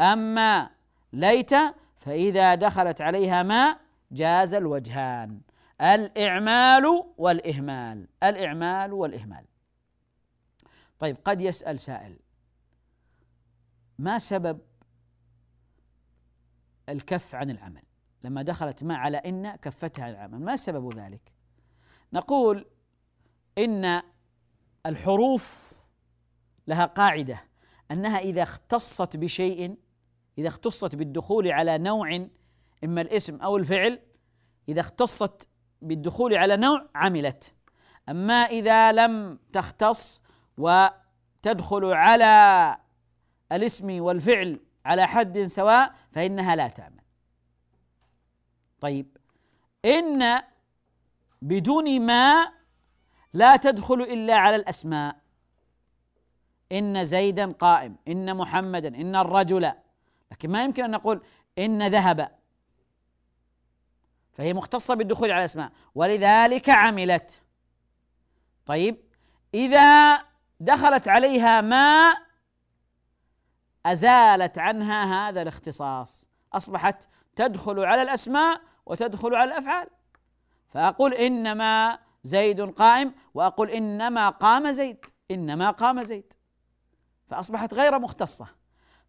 أما 0.00 0.70
ليت 1.12 1.54
فإذا 1.96 2.54
دخلت 2.54 3.00
عليها 3.00 3.42
ما 3.42 3.76
جاز 4.12 4.54
الوجهان. 4.54 5.40
الإعمال 5.80 7.04
والإهمال. 7.18 8.08
الإعمال 8.22 8.92
والإهمال. 8.92 9.44
طيب 11.02 11.16
قد 11.24 11.40
يسأل 11.40 11.80
سائل. 11.80 12.18
ما 13.98 14.18
سبب 14.18 14.60
الكف 16.88 17.34
عن 17.34 17.50
العمل؟ 17.50 17.82
لما 18.24 18.42
دخلت 18.42 18.84
ما 18.84 18.96
على 18.96 19.16
إن 19.16 19.56
كفتها 19.56 20.04
عن 20.04 20.10
العمل. 20.10 20.40
ما 20.40 20.56
سبب 20.56 20.98
ذلك؟ 20.98 21.32
نقول 22.12 22.66
إن 23.58 24.02
الحروف 24.86 25.74
لها 26.66 26.84
قاعدة 26.84 27.44
أنها 27.90 28.18
إذا 28.18 28.42
اختصت 28.42 29.16
بشيء 29.16 29.76
إذا 30.38 30.48
اختصت 30.48 30.96
بالدخول 30.96 31.52
على 31.52 31.78
نوع 31.78 32.28
إما 32.84 33.00
الاسم 33.00 33.36
أو 33.36 33.56
الفعل 33.56 34.02
إذا 34.68 34.80
اختصت 34.80 35.48
بالدخول 35.82 36.34
على 36.34 36.56
نوع 36.56 36.88
عملت. 36.94 37.54
أما 38.08 38.34
إذا 38.34 38.92
لم 38.92 39.38
تختص 39.52 40.22
وتدخل 40.58 41.84
على 41.84 42.76
الاسم 43.52 44.02
والفعل 44.02 44.60
على 44.84 45.06
حد 45.06 45.38
سواء 45.38 45.94
فإنها 46.12 46.56
لا 46.56 46.68
تعمل. 46.68 47.02
طيب 48.80 49.16
إن 49.84 50.42
بدون 51.42 52.00
ما 52.06 52.52
لا 53.32 53.56
تدخل 53.56 54.02
إلا 54.02 54.34
على 54.34 54.56
الأسماء. 54.56 55.16
إن 56.72 57.04
زيدا 57.04 57.52
قائم 57.52 57.96
إن 58.08 58.36
محمدا 58.36 58.88
إن 58.88 59.16
الرجل. 59.16 59.72
لكن 60.32 60.50
ما 60.50 60.64
يمكن 60.64 60.84
أن 60.84 60.90
نقول 60.90 61.22
إن 61.58 61.82
ذهب. 61.88 62.38
فهي 64.32 64.54
مختصة 64.54 64.94
بالدخول 64.94 65.30
على 65.30 65.40
الأسماء. 65.40 65.72
ولذلك 65.94 66.68
عملت. 66.68 67.42
طيب 68.66 68.96
إذا 69.54 70.18
دخلت 70.62 71.08
عليها 71.08 71.60
ما 71.60 72.16
أزالت 73.86 74.58
عنها 74.58 75.28
هذا 75.28 75.42
الاختصاص. 75.42 76.28
أصبحت 76.52 77.08
تدخل 77.36 77.84
على 77.84 78.02
الأسماء 78.02 78.60
وتدخل 78.86 79.34
على 79.34 79.52
الأفعال. 79.52 79.88
فأقول 80.68 81.14
إنما 81.14 81.98
زيد 82.22 82.60
قائم 82.60 83.14
وأقول 83.34 83.70
إنما 83.70 84.28
قام 84.28 84.72
زيد 84.72 85.06
إنما 85.30 85.70
قام 85.70 86.02
زيد. 86.02 86.32
فأصبحت 87.26 87.74
غير 87.74 87.98
مختصة. 87.98 88.46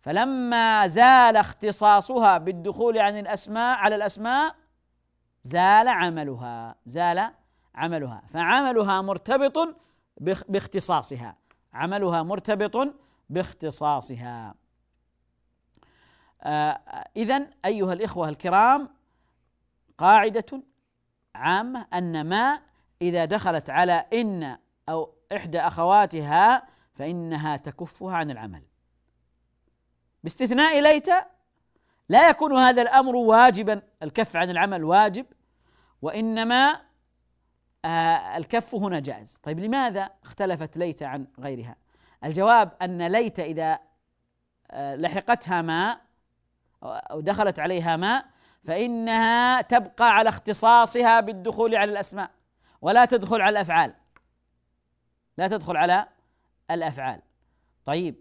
فلما 0.02 0.88
زال 0.88 1.38
اختصاصها 1.38 2.38
بالدخول 2.38 2.98
عن 2.98 3.20
الأسماء 3.20 3.78
على 3.78 3.96
الأسماء 3.96 4.56
زال 5.44 5.88
عملها 5.88 6.76
زال 6.86 7.32
عملها. 7.76 8.24
فعملها 8.28 9.02
مرتبط 9.02 9.76
باختصاصها. 10.50 11.43
عملها 11.74 12.24
مرتبط 12.24 12.96
باختصاصها. 13.30 14.56
آه 16.42 16.80
اذا 17.16 17.50
أيها 17.66 17.94
الإخوة 17.94 18.30
الكرام 18.30 18.90
قاعدة 19.98 20.64
عامة 21.36 21.88
أن 21.94 22.30
ما 22.30 22.62
إذا 23.02 23.26
دخلت 23.26 23.70
على 23.70 24.06
إن 24.14 24.58
أو 24.90 25.14
إحدى 25.36 25.60
أخواتها 25.60 26.68
فإنها 26.94 27.58
تكفها 27.58 28.16
عن 28.16 28.32
العمل. 28.32 28.64
باستثناء 30.24 30.82
ليت 30.82 31.10
لا 32.10 32.30
يكون 32.30 32.54
هذا 32.58 32.82
الأمر 32.82 33.16
واجبا 33.16 33.82
الكف 34.04 34.36
عن 34.36 34.50
العمل 34.50 34.84
واجب 34.84 35.26
وإنما 36.02 36.72
آه 36.72 36.93
الكف 37.86 38.76
هنا 38.76 39.00
جائز. 39.00 39.40
طيب 39.44 39.60
لماذا 39.60 40.10
اختلفت 40.24 40.78
ليت 40.78 41.04
عن 41.04 41.28
غيرها؟ 41.40 41.76
الجواب 42.24 42.72
أن 42.82 43.08
ليت 43.08 43.40
إذا 43.40 43.80
آه 44.72 44.96
لحقتها 44.96 45.62
ما 45.62 45.98
أو 46.84 47.22
دخلت 47.22 47.60
عليها 47.60 47.96
ما 47.96 48.24
فإنها 48.64 49.62
تبقى 49.62 50.16
على 50.16 50.30
اختصاصها 50.30 51.20
بالدخول 51.20 51.76
على 51.76 51.92
الأسماء 51.92 52.30
ولا 52.82 53.06
تدخل 53.06 53.42
على 53.42 53.50
الأفعال. 53.50 53.94
لا 55.38 55.48
تدخل 55.48 55.78
على 55.78 56.08
الأفعال. 56.72 57.22
طيب. 57.86 58.16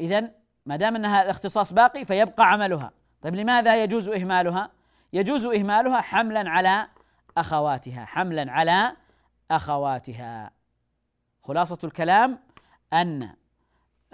اذا 0.00 0.30
ما 0.66 0.76
دام 0.76 0.96
أنها 0.96 1.22
الاختصاص 1.22 1.72
باقي 1.72 2.04
فيبقى 2.04 2.52
عملها. 2.52 2.90
طيب 3.22 3.34
لماذا 3.34 3.82
يجوز 3.82 4.08
إهمالها؟ 4.08 4.70
يجوز 5.12 5.44
إهمالها 5.46 6.00
حملا 6.00 6.50
على 6.50 6.88
أخواتها 7.38 8.04
حملا 8.04 8.52
على 8.52 8.96
أخواتها. 9.50 10.50
خلاصة 11.42 11.78
الكلام 11.84 12.38
أن 12.92 13.36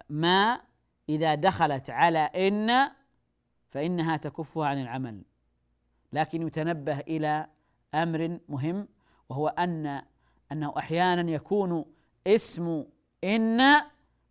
ما 0.09 0.61
إذا 1.09 1.35
دخلت 1.35 1.91
على 1.91 2.19
إن 2.19 2.91
فإنها 3.71 4.17
تكفها 4.17 4.67
عن 4.67 4.83
العمل. 4.83 5.23
لكن 6.13 6.47
يتنبه 6.47 6.99
إلى 6.99 7.47
أمر 7.95 8.41
مهم 8.49 8.89
وهو 9.29 9.49
ان 9.49 10.03
أنه 10.53 10.75
أحيانا 10.79 11.31
يكون 11.31 11.85
اسم 12.27 12.85
إن 13.25 13.61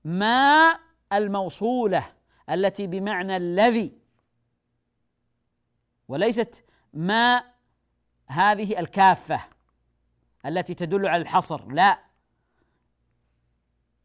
ما 0.04 0.80
الموصولة 1.14 2.14
التي 2.50 2.88
بمعنى 2.88 3.38
الذي. 3.38 3.98
وليست 6.08 6.66
ما 6.94 7.51
هذه 8.32 8.80
الكافة 8.80 9.42
التي 10.46 10.74
تدل 10.74 11.08
على 11.08 11.22
الحصر. 11.22 11.72
لا. 11.72 12.00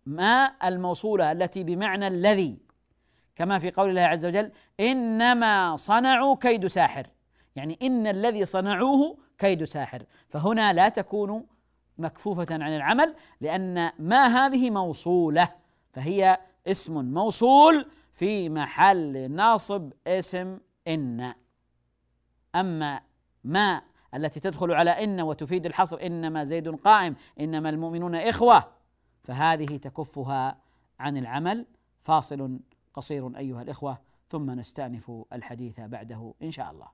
ما 0.06 0.52
الموصولة 0.64 1.32
التي 1.32 1.64
بمعنى 1.64 2.06
الذي؟ 2.06 2.58
كما 3.36 3.58
في 3.58 3.70
قول 3.70 3.90
الله 3.90 4.02
عز 4.02 4.26
وجل 4.26 4.52
إنما 4.80 5.76
صنعوا 5.76 6.36
كيد 6.36 6.66
ساحر. 6.66 7.06
يعني 7.56 7.78
إن 7.82 8.06
الذي 8.06 8.44
صنعوه 8.44 9.18
كيد 9.38 9.64
ساحر. 9.64 10.04
فهنا 10.28 10.72
لا 10.72 10.88
تكون 10.88 11.46
مكفوفة 11.98 12.46
عن 12.50 12.76
العمل 12.76 13.14
لأن 13.40 13.92
ما 13.98 14.26
هذه 14.26 14.70
موصولة؟ 14.70 15.48
فهي 15.92 16.38
اسم 16.66 17.04
موصول 17.04 17.90
في 18.12 18.48
محل 18.48 19.30
ناصب 19.30 19.92
اسم 20.06 20.58
إن. 20.88 21.34
أما 22.54 23.00
ما 23.44 23.82
التي 24.16 24.40
تدخل 24.40 24.72
على 24.72 24.90
إن 24.90 25.20
وتفيد 25.20 25.66
الحصر 25.66 25.98
إنما 26.02 26.44
زيد 26.44 26.68
قائم 26.68 27.16
إنما 27.40 27.70
المؤمنون 27.70 28.14
إخوة. 28.14 28.64
فهذه 29.24 29.76
تكفها 29.76 30.58
عن 31.00 31.16
العمل 31.16 31.66
فاصل 32.02 32.58
قصير 32.94 33.36
أيها 33.36 33.62
الإخوة 33.62 33.98
ثم 34.28 34.50
نستأنف 34.50 35.12
الحديث 35.32 35.80
بعده 35.80 36.34
إن 36.42 36.50
شاء 36.50 36.70
الله. 36.70 36.88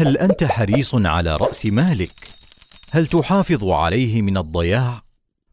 هل 0.00 0.16
أنت 0.16 0.44
حريص 0.44 0.94
على 0.94 1.36
رأس 1.36 1.66
مالك؟ 1.66 2.10
هل 2.90 3.06
تحافظ 3.06 3.64
عليه 3.64 4.22
من 4.22 4.36
الضياع؟ 4.36 5.02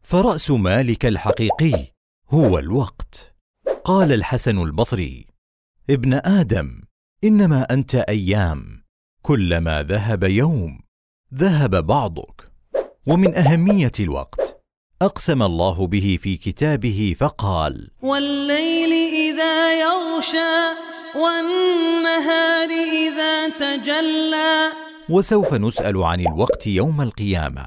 فرأس 0.02 0.50
مالك 0.50 1.06
الحقيقي 1.06 1.92
هو 2.30 2.58
الوقت. 2.58 3.34
قال 3.84 4.12
الحسن 4.12 4.58
البصري 4.58 5.26
ابن 5.90 6.14
آدم 6.14 6.82
إنما 7.24 7.66
أنت 7.70 7.94
أيام 7.94 8.82
كلما 9.22 9.82
ذهب 9.82 10.24
يوم 10.24 10.80
ذهب 11.34 11.86
بعضك. 11.86 12.52
ومن 13.06 13.34
أهمية 13.34 13.92
الوقت 14.00 14.62
أقسم 15.02 15.42
الله 15.42 15.86
به 15.86 16.18
في 16.22 16.36
كتابه 16.36 17.16
فقال 17.18 17.90
والليل 18.02 18.92
إذا 19.14 19.80
يغشى 19.80 20.88
والنهار 21.16 22.68
إذا 22.70 23.48
تجلى. 23.48 24.72
وسوف 25.08 25.54
نسأل 25.54 26.02
عن 26.02 26.20
الوقت 26.20 26.66
يوم 26.66 27.00
القيامة. 27.00 27.66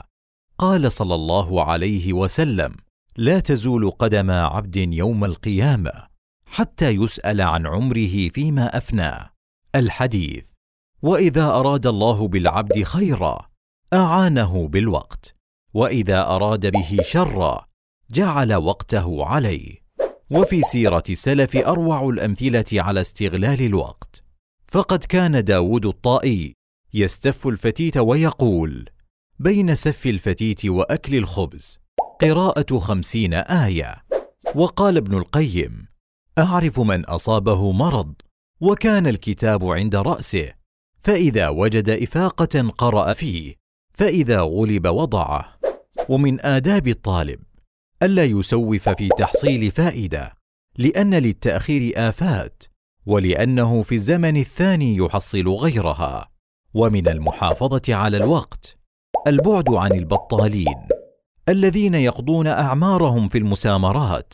قال 0.58 0.92
صلى 0.92 1.16
الله 1.16 1.64
عليه 1.64 2.14
وسلم 2.14 2.76
لا 3.18 3.40
تزول 3.40 3.92
قدم 3.92 4.32
عبد 4.32 4.76
يوم 4.76 5.26
القيامة 5.26 5.92
حتى 6.46 6.90
يسأل 6.90 7.42
عن 7.42 7.68
عمره 7.68 8.30
فيما 8.30 8.78
افناه 8.78 9.30
الحديث 9.76 10.46
وإذا 11.02 11.46
أراد 11.46 11.88
الله 11.88 12.28
بالعبد 12.28 12.84
خيرا 12.84 13.50
أعانه 13.94 14.68
بالوقت 14.68 15.36
وإذا 15.74 16.22
أراد 16.28 16.72
به 16.72 16.98
شرا 17.02 17.68
جعل 18.12 18.54
وقته 18.54 19.26
عليه. 19.26 19.81
وفي 20.32 20.62
سيرة 20.62 21.04
السلف 21.10 21.58
أروع 21.58 22.10
الأمثلة 22.10 22.66
على 22.74 23.02
استغلال 23.02 23.62
الوقت. 23.62 24.24
فقد 24.68 25.04
كان 25.04 25.44
داود 25.44 25.86
الطائي 25.86 26.54
يستف 26.94 27.48
الفتيت 27.48 27.98
ويقول 27.98 28.90
بين 29.40 29.76
سف 29.76 30.08
الفتيت 30.08 30.66
وأكل 30.66 31.16
الخبز 31.16 31.80
قراءة 32.22 32.80
خمسين 32.80 33.34
آية. 33.34 34.04
وقال 34.56 34.98
ابن 34.98 35.18
القيم 35.18 35.86
أعرف 36.38 36.80
من 36.80 37.06
أصابه 37.06 37.72
مرض 37.72 38.14
وكان 38.62 39.08
الكتاب 39.08 39.66
عند 39.66 39.96
رأسه 39.96 40.54
فإذا 41.00 41.50
وجد 41.50 41.90
إفاقة 41.90 42.70
قرأ 42.78 43.14
فيه 43.14 43.56
فإذا 43.94 44.42
غلب 44.42 44.88
وضعه. 44.88 45.58
ومن 46.10 46.46
آداب 46.46 46.88
الطالب 46.88 47.40
ألا 48.04 48.24
يسوف 48.26 48.90
في 48.90 49.10
تحصيل 49.18 49.72
فائدة 49.72 50.34
لأن 50.78 51.14
للتأخير 51.14 51.94
آفات 51.96 52.64
ولأنه 53.06 53.82
في 53.82 53.96
الزمن 53.96 54.38
الثاني 54.38 54.98
يحصل 54.98 55.48
غيرها 55.48 56.32
ومن 56.74 57.08
المحافظة 57.08 57.96
على 57.96 58.18
الوقت 58.18 58.78
البعد 59.28 59.70
عن 59.70 59.92
البطالين 59.92 60.76
الذين 61.50 61.96
يقضون 61.96 62.48
أعمارهم 62.48 63.28
في 63.30 63.38
المسامرات. 63.38 64.34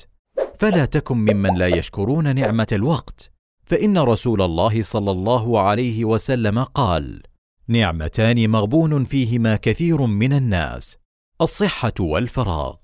فلا 0.59 0.85
تكن 0.85 1.17
ممن 1.17 1.57
لا 1.57 1.67
يشكرون 1.67 2.35
نعمة 2.35 2.67
الوقت 2.71 3.31
فإن 3.65 3.97
رسول 3.97 4.41
الله 4.41 4.81
صلى 4.81 5.11
الله 5.11 5.61
عليه 5.61 6.05
وسلم 6.05 6.63
قال 6.63 7.23
نعمتان 7.67 8.49
مغبون 8.49 9.03
فيهما 9.03 9.55
كثير 9.55 10.01
من 10.01 10.33
الناس 10.33 10.97
الصحة 11.41 11.93
والفراغ. 11.99 12.75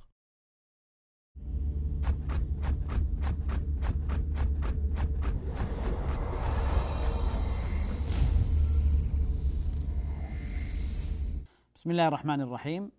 بسم 11.84 11.92
الله 11.92 12.08
الرحمن 12.08 12.42
الرحيم. 12.42 12.92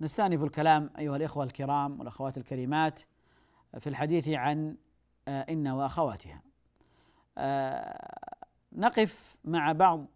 نستأنف 0.00 0.42
الكلام 0.42 0.90
أيها 0.98 1.16
الإخوة 1.16 1.44
الكرام 1.44 1.98
والأخوات 1.98 2.36
الكريمات 2.38 3.00
في 3.78 3.86
الحديث 3.86 4.28
عن 4.28 4.76
آه، 5.28 5.46
إن 5.50 5.68
وأخواتها. 5.68 6.42
آه، 7.38 8.36
نقف 8.72 9.36
مع 9.44 9.72
بعض 9.72 10.06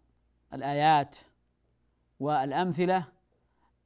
الآيات 0.53 1.15
والأمثلة 2.19 3.05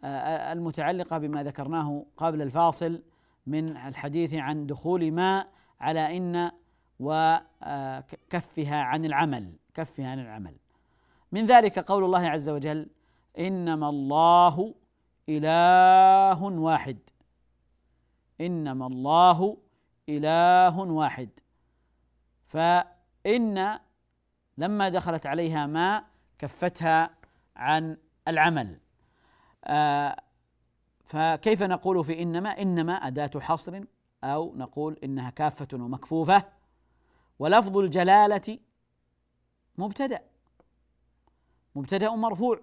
آه، 0.04 0.54
المتعلقة 0.54 1.18
بما 1.18 1.44
ذكرناه 1.44 2.06
قبل 2.18 2.42
الفاصل 2.42 3.04
من 3.48 3.78
الحديث 3.78 4.34
عن 4.34 4.68
دخول 4.68 5.12
ما 5.12 5.48
على 5.80 6.18
إن 6.18 6.52
وكفها 7.00 8.78
عن 8.82 9.06
العمل 9.06 9.54
كفها 9.74 10.08
عن 10.08 10.20
العمل. 10.20 10.56
من 11.32 11.46
ذلك 11.46 11.80
قول 11.80 12.04
الله 12.04 12.30
عز 12.30 12.50
وجل 12.50 12.90
إنما 13.40 13.90
الله 13.90 14.76
إله 15.30 16.44
واحد. 16.44 16.98
إنما 18.42 18.88
الله 18.88 19.58
إله 20.10 20.80
واحد. 20.80 21.30
فإن 22.46 23.80
لما 24.58 24.90
دخلت 24.90 25.26
عليها 25.26 25.66
ما 25.66 26.04
كفتها 26.40 27.10
عن 27.56 27.98
العمل. 28.28 28.80
آه 29.64 30.22
فكيف 31.06 31.64
نقول 31.64 32.04
في 32.04 32.22
إنما؟ 32.22 32.50
إنما 32.50 32.94
أداة 32.94 33.40
حصر 33.40 33.84
أو 34.24 34.56
نقول 34.56 35.00
إنها 35.04 35.30
كافة 35.30 35.68
ومكفوفة. 35.74 36.44
ولفظ 37.40 37.78
الجلالة 37.78 38.60
مبتدأ. 39.78 40.22
مبتدأ 41.76 42.10
مرفوع. 42.10 42.62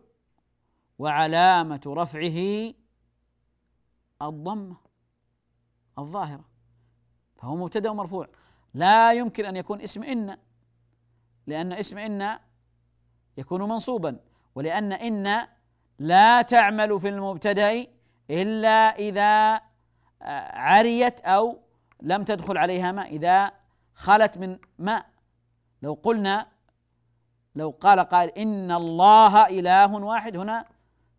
وعلامة 1.03 1.81
رفعه 1.87 2.73
الضمة 4.23 4.77
الظاهرة. 5.99 6.45
فهو 7.37 7.57
مبتدأ 7.57 7.93
مرفوع 7.93 8.29
لا 8.75 9.13
يمكن 9.13 9.45
أن 9.45 9.57
يكون 9.57 9.81
اسم 9.81 10.03
إن 10.03 10.39
لأن 11.47 11.73
اسم 11.73 11.99
إن 11.99 12.39
يكون 13.37 13.63
منصوبا 13.63 14.21
ولأن 14.55 14.93
إن 14.93 15.49
لا 15.99 16.43
تعمل 16.43 17.01
في 17.01 17.09
المبتدأ 17.09 17.87
إلا 18.31 18.97
إذا 18.97 19.61
آه، 20.23 20.59
عريت 20.59 21.21
أو 21.21 21.59
لم 22.03 22.25
تدخل 22.25 22.59
عليها 22.59 22.93
ماء 22.93 23.09
إذا 23.09 23.53
خلت 23.95 24.39
من 24.39 24.59
ماء 24.79 25.07
لو 25.83 25.99
قلنا 26.03 26.47
لو 27.55 27.71
قال 27.71 28.01
قائل 28.01 28.29
إن 28.29 28.73
الله 28.73 29.49
إله 29.49 29.95
واحد 29.95 30.37
هنا 30.37 30.72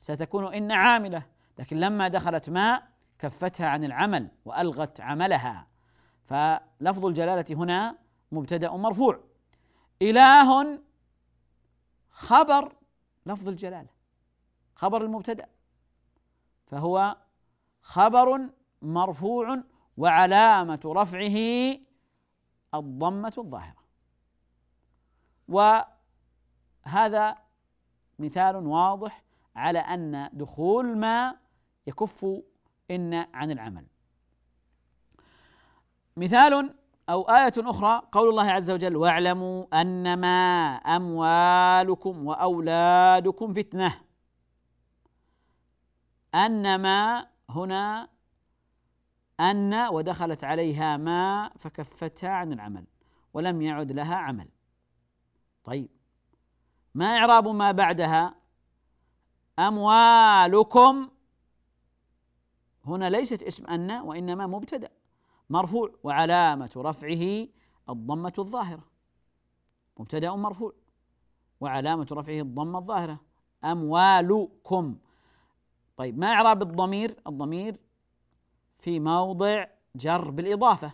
ستكون 0.04 0.54
إن 0.54 0.72
عاملة. 0.72 1.24
لكن 1.60 1.80
لما 1.80 2.08
دخلت 2.08 2.50
ماء 2.50 2.88
كفتها 3.20 3.68
عن 3.68 3.84
العمل 3.84 4.32
وألغت 4.46 5.02
عملها. 5.02 5.68
فلفظ 6.24 7.06
الجلالة 7.06 7.46
هنا 7.50 7.98
مبتدأ 8.32 8.72
مرفوع. 8.72 9.24
إله 10.02 10.80
خبر 12.10 12.76
لفظ 13.26 13.48
الجلالة 13.48 13.89
خبر 14.76 15.02
المبتدأ. 15.02 15.50
فهو 16.66 17.18
خبر 17.82 18.50
مرفوع 18.82 19.63
وعلامة 19.98 20.80
رفعه 20.86 21.38
الضمة 22.74 23.34
الظاهرة. 23.38 23.84
وهذا 25.48 27.38
مثال 28.20 28.56
واضح 28.56 29.24
على 29.56 29.80
أن 29.80 30.30
دخول 30.34 30.98
ما 30.98 31.38
يكف 31.88 32.26
إن 32.92 33.13
عن 33.13 33.52
العمل. 33.52 33.86
مثال 36.18 36.76
أو 37.10 37.22
آية 37.22 37.54
أخرى 37.58 38.02
قول 38.12 38.30
الله 38.30 38.52
عز 38.52 38.72
وجل 38.72 38.96
واعلموا 38.96 39.82
انما 39.82 40.76
أموالكم 40.76 42.28
وأولادكم 42.28 43.54
فتنة. 43.54 44.02
انما 46.36 47.28
هنا 47.50 48.10
أن 49.39 49.74
ودخلت 49.74 50.44
عليها 50.44 50.98
ما 50.98 51.52
فكفتها 51.58 52.30
عن 52.30 52.54
العمل 52.54 52.86
ولم 53.34 53.62
يعد 53.62 53.92
لها 53.92 54.16
عمل. 54.16 54.50
طيب 55.63 55.89
ما 56.96 57.06
إعراب 57.06 57.48
ما 57.48 57.72
بعدها؟ 57.72 58.42
أموالكم. 59.60 61.10
هنا 62.86 63.10
ليست 63.10 63.44
اسم 63.44 63.66
أن 63.66 63.92
وإنما 63.92 64.48
مبتدأ. 64.48 64.89
مرفوع 65.50 65.92
وعلامة 66.04 66.72
رفعه 66.78 67.48
الضمة 67.89 68.34
الظاهرة. 68.39 68.84
مبتدأ 69.98 70.36
مرفوع 70.36 70.74
وعلامة 71.62 72.08
رفعه 72.12 72.39
الضمة 72.39 72.80
الظاهرة. 72.80 73.20
أموالكم. 73.63 74.98
طيب 75.98 76.18
ما 76.18 76.28
إعراب 76.28 76.62
الضمير؟ 76.62 77.16
الضمير 77.28 77.80
في 78.76 79.00
موضع 79.00 79.66
جر 79.96 80.30
بالاضافه 80.30 80.92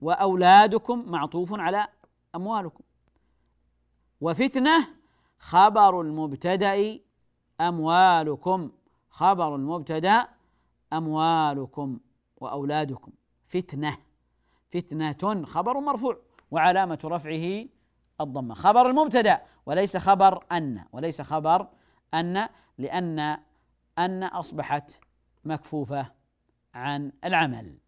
وأولادكم 0.00 1.10
معطوف 1.10 1.54
على 1.54 1.88
أموالكم. 2.34 2.84
وفتنة 4.20 4.97
خبر 5.38 6.00
المبتدأ 6.00 6.98
أموالكم. 7.60 8.70
خبر 9.10 9.54
المبتدأ 9.54 10.28
أموالكم 10.92 11.98
وأولادكم. 12.36 13.12
فتنة. 13.46 13.98
فتنة 14.70 15.44
خبر 15.44 15.80
مرفوع 15.80 16.18
وعلامة 16.50 16.98
رفعه 17.04 17.66
الضمة. 18.20 18.54
خبر 18.54 18.90
المبتدأ 18.90 19.42
وليس 19.66 19.96
خبر 19.96 20.44
أن. 20.52 20.84
وليس 20.92 21.22
خبر 21.22 21.68
أن 22.14 22.48
لأن 22.78 23.38
أن 23.98 24.24
أصبحت 24.24 25.00
مكفوفة 25.44 26.12
عن 26.74 27.12
العمل. 27.24 27.78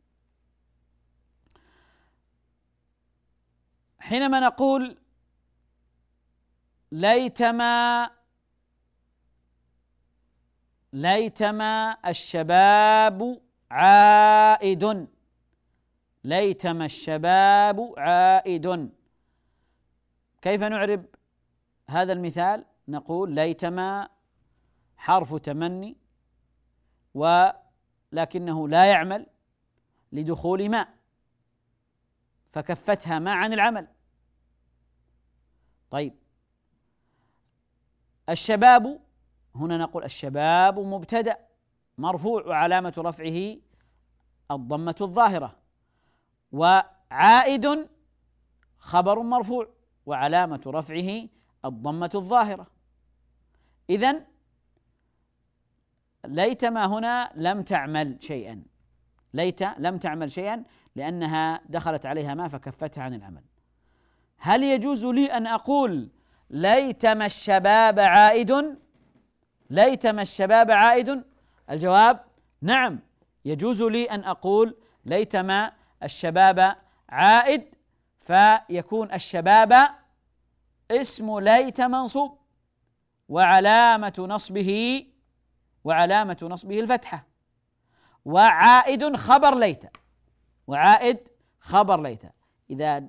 حينما 3.98 4.40
نقول 4.40 4.98
ليتما 6.92 8.10
ليتما 10.92 11.96
الشباب 12.06 13.40
عائد. 13.70 15.08
ليتما 16.24 16.84
الشباب 16.84 17.94
عائد. 17.98 18.90
كيف 20.42 20.62
نعرب 20.62 21.06
هذا 21.88 22.12
المثال؟ 22.12 22.64
نقول 22.88 23.34
ليتما 23.34 24.08
حرف 24.96 25.34
تمني 25.34 25.96
ولكنه 27.14 28.68
لا 28.68 28.84
يعمل 28.84 29.26
لدخول 30.12 30.68
ماء 30.68 30.88
فكفتها 32.50 33.18
ما 33.18 33.32
عن 33.32 33.52
العمل. 33.52 33.86
طيب 35.90 36.14
الشباب 38.30 39.00
هنا 39.54 39.76
نقول 39.76 40.04
الشباب 40.04 40.78
مبتدأ 40.78 41.36
مرفوع 41.98 42.46
وعلامة 42.46 42.94
رفعه 42.98 43.56
الضمة 44.50 44.96
الظاهرة 45.00 45.56
وعائد 46.52 47.88
خبر 48.78 49.22
مرفوع 49.22 49.68
وعلامة 50.06 50.60
رفعه 50.66 51.28
الضمة 51.64 52.10
الظاهرة. 52.14 52.66
إذا 53.90 54.26
ليتما 56.24 56.86
هنا 56.86 57.32
لم 57.34 57.62
تعمل 57.62 58.16
شيئا. 58.20 58.62
ليت 59.34 59.62
لم 59.62 59.98
تعمل 59.98 60.32
شيئا 60.32 60.64
لأنها 60.96 61.60
دخلت 61.68 62.06
عليها 62.06 62.34
ما 62.34 62.48
فكفتها 62.48 63.02
عن 63.04 63.14
العمل. 63.14 63.42
هل 64.38 64.64
يجوز 64.64 65.06
لي 65.06 65.26
أن 65.26 65.46
أقول 65.46 66.08
ليتما 66.50 67.26
الشباب 67.26 68.00
عائد 68.00 68.76
ليتما 69.70 70.22
الشباب 70.22 70.70
عائد. 70.70 71.24
الجواب 71.70 72.24
نعم 72.62 73.00
يجوز 73.44 73.82
لي 73.82 74.04
أن 74.04 74.24
أقول 74.24 74.76
ليتما 75.04 75.72
الشباب 76.02 76.76
عائد 77.08 77.74
فيكون 78.20 79.12
الشباب 79.12 79.88
اسم 80.90 81.38
ليت 81.38 81.80
منصوب 81.80 82.38
وعلامة 83.28 84.14
نصبه 84.18 85.06
وعلامة 85.84 86.38
نصبه 86.42 86.80
الفتحة. 86.80 87.26
وعائد 88.24 89.16
خبر 89.16 89.54
ليت 89.54 89.84
وعائد 90.66 91.28
خبر 91.60 92.02
ليت. 92.02 92.22
إذا 92.70 93.04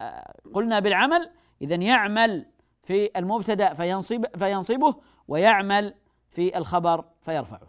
آه، 0.00 0.34
قلنا 0.54 0.80
بالعمل 0.80 1.30
إذا 1.62 1.74
يعمل 1.74 2.46
في 2.82 3.10
المبتدأ 3.16 3.74
فينصب 3.74 4.24
فينصبه 4.36 4.94
ويعمل 5.28 5.94
في 6.28 6.58
الخبر 6.58 7.04
فيرفعه. 7.22 7.68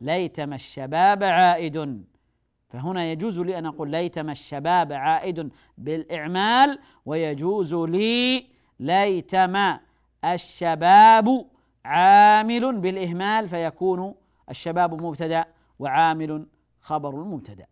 ليتما 0.00 0.54
الشباب 0.54 1.24
عائد. 1.24 2.04
فهنا 2.68 3.04
يجوز 3.04 3.40
لي 3.40 3.58
أن 3.58 3.66
أقول 3.66 3.90
ليتما 3.90 4.32
الشباب 4.32 4.92
عائد 4.92 5.50
بالإعمال 5.78 6.78
ويجوز 7.06 7.74
لي 7.74 8.46
ليتما 8.80 9.80
الشباب 10.24 11.46
عامل 11.84 12.80
بالإهمال 12.80 13.48
فيكون 13.48 14.14
الشباب 14.50 15.02
مبتدأ 15.02 15.44
وعامل 15.78 16.46
خبر 16.80 17.10
المبتدأ. 17.10 17.66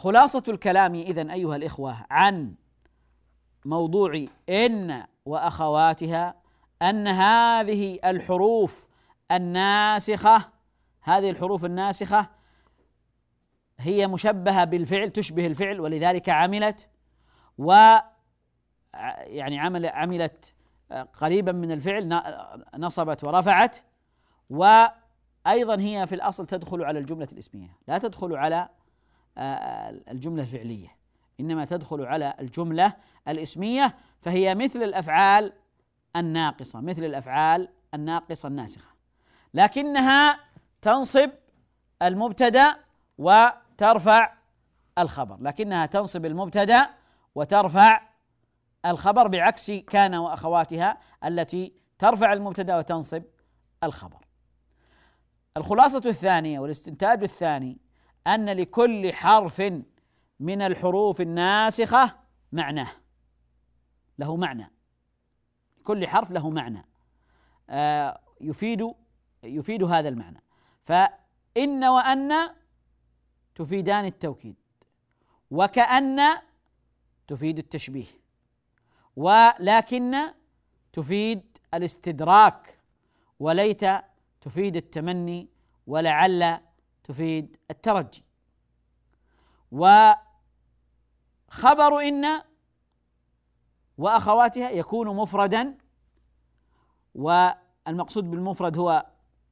خلاصة 0.00 0.42
الكلام 0.48 0.94
اذا 0.94 1.32
أيها 1.32 1.56
الإخوة 1.56 2.06
عن 2.10 2.54
موضوع 3.64 4.24
إن 4.48 5.04
وأخواتها 5.24 6.34
أن 6.82 7.08
هذه 7.08 7.98
الحروف 8.04 8.86
الناسخة 9.30 10.48
هذه 11.00 11.30
الحروف 11.30 11.64
الناسخة 11.64 12.28
هي 13.78 14.06
مشبهة 14.06 14.64
بالفعل 14.64 15.10
تشبه 15.10 15.46
الفعل 15.46 15.80
ولذلك 15.80 16.28
عملت 16.28 16.88
و 17.58 17.72
يعني 19.16 19.58
عمل 19.58 19.86
عملت 19.86 20.54
قريبا 21.12 21.52
من 21.52 21.72
الفعل 21.72 22.22
نصبت 22.78 23.24
ورفعت 23.24 23.76
وأيضا 24.50 25.80
هي 25.80 26.06
في 26.06 26.14
الأصل 26.14 26.46
تدخل 26.46 26.84
على 26.84 26.98
الجملة 26.98 27.28
الإسمية 27.32 27.76
لا 27.88 27.98
تدخل 27.98 28.36
على 28.36 28.68
الجملة 29.40 30.42
الفعلية. 30.42 30.96
إنما 31.40 31.64
تدخل 31.64 32.04
على 32.04 32.34
الجملة 32.40 32.92
الإسمية 33.28 33.94
فهي 34.20 34.54
مثل 34.54 34.82
الأفعال 34.82 35.52
الناقصة 36.16 36.80
مثل 36.80 37.04
الأفعال 37.04 37.68
الناقصة 37.94 38.46
الناسخة. 38.46 38.90
لكنها 39.54 40.40
تنصب 40.82 41.30
المبتدأ 42.02 42.76
وترفع 43.18 44.32
الخبر. 44.98 45.36
لكنها 45.40 45.86
تنصب 45.86 46.24
المبتدأ 46.26 46.90
وترفع 47.34 48.02
الخبر 48.86 49.28
بعكس 49.28 49.70
كان 49.70 50.14
وأخواتها 50.14 50.98
التي 51.24 51.72
ترفع 51.98 52.32
المبتدأ 52.32 52.78
وتنصب 52.78 53.22
الخبر. 53.84 54.18
الخلاصة 55.56 56.02
الثانية 56.06 56.58
والاستنتاج 56.58 57.22
الثاني 57.22 57.78
أن 58.26 58.50
لكل 58.50 59.12
حرف 59.12 59.62
من 60.40 60.62
الحروف 60.62 61.20
الناسخة 61.20 62.16
معناه 62.52 62.90
له 64.18 64.36
معنى. 64.36 64.72
كل 65.84 66.06
حرف 66.06 66.30
له 66.30 66.50
معنى. 66.50 66.86
آه 67.70 68.20
يفيد 68.40 68.94
يفيد 69.44 69.82
هذا 69.82 70.08
المعنى. 70.08 70.42
فإن 70.84 71.84
وأن 71.84 72.32
تفيدان 73.54 74.04
التوكيد 74.04 74.56
وكأن 75.50 76.20
تفيد 77.26 77.58
التشبيه 77.58 78.06
ولكن 79.16 80.16
تفيد 80.92 81.58
الاستدراك 81.74 82.78
وليت 83.38 83.84
تفيد 84.40 84.76
التمني 84.76 85.48
ولعل 85.86 86.60
تفيد 87.04 87.56
الترجي. 87.70 88.24
وخبر 89.72 90.18
إن 92.02 92.42
وأخواتها 93.98 94.70
يكون 94.70 95.16
مفردا 95.16 95.78
والمقصود 97.14 98.30
بالمفرد 98.30 98.78
هو 98.78 99.06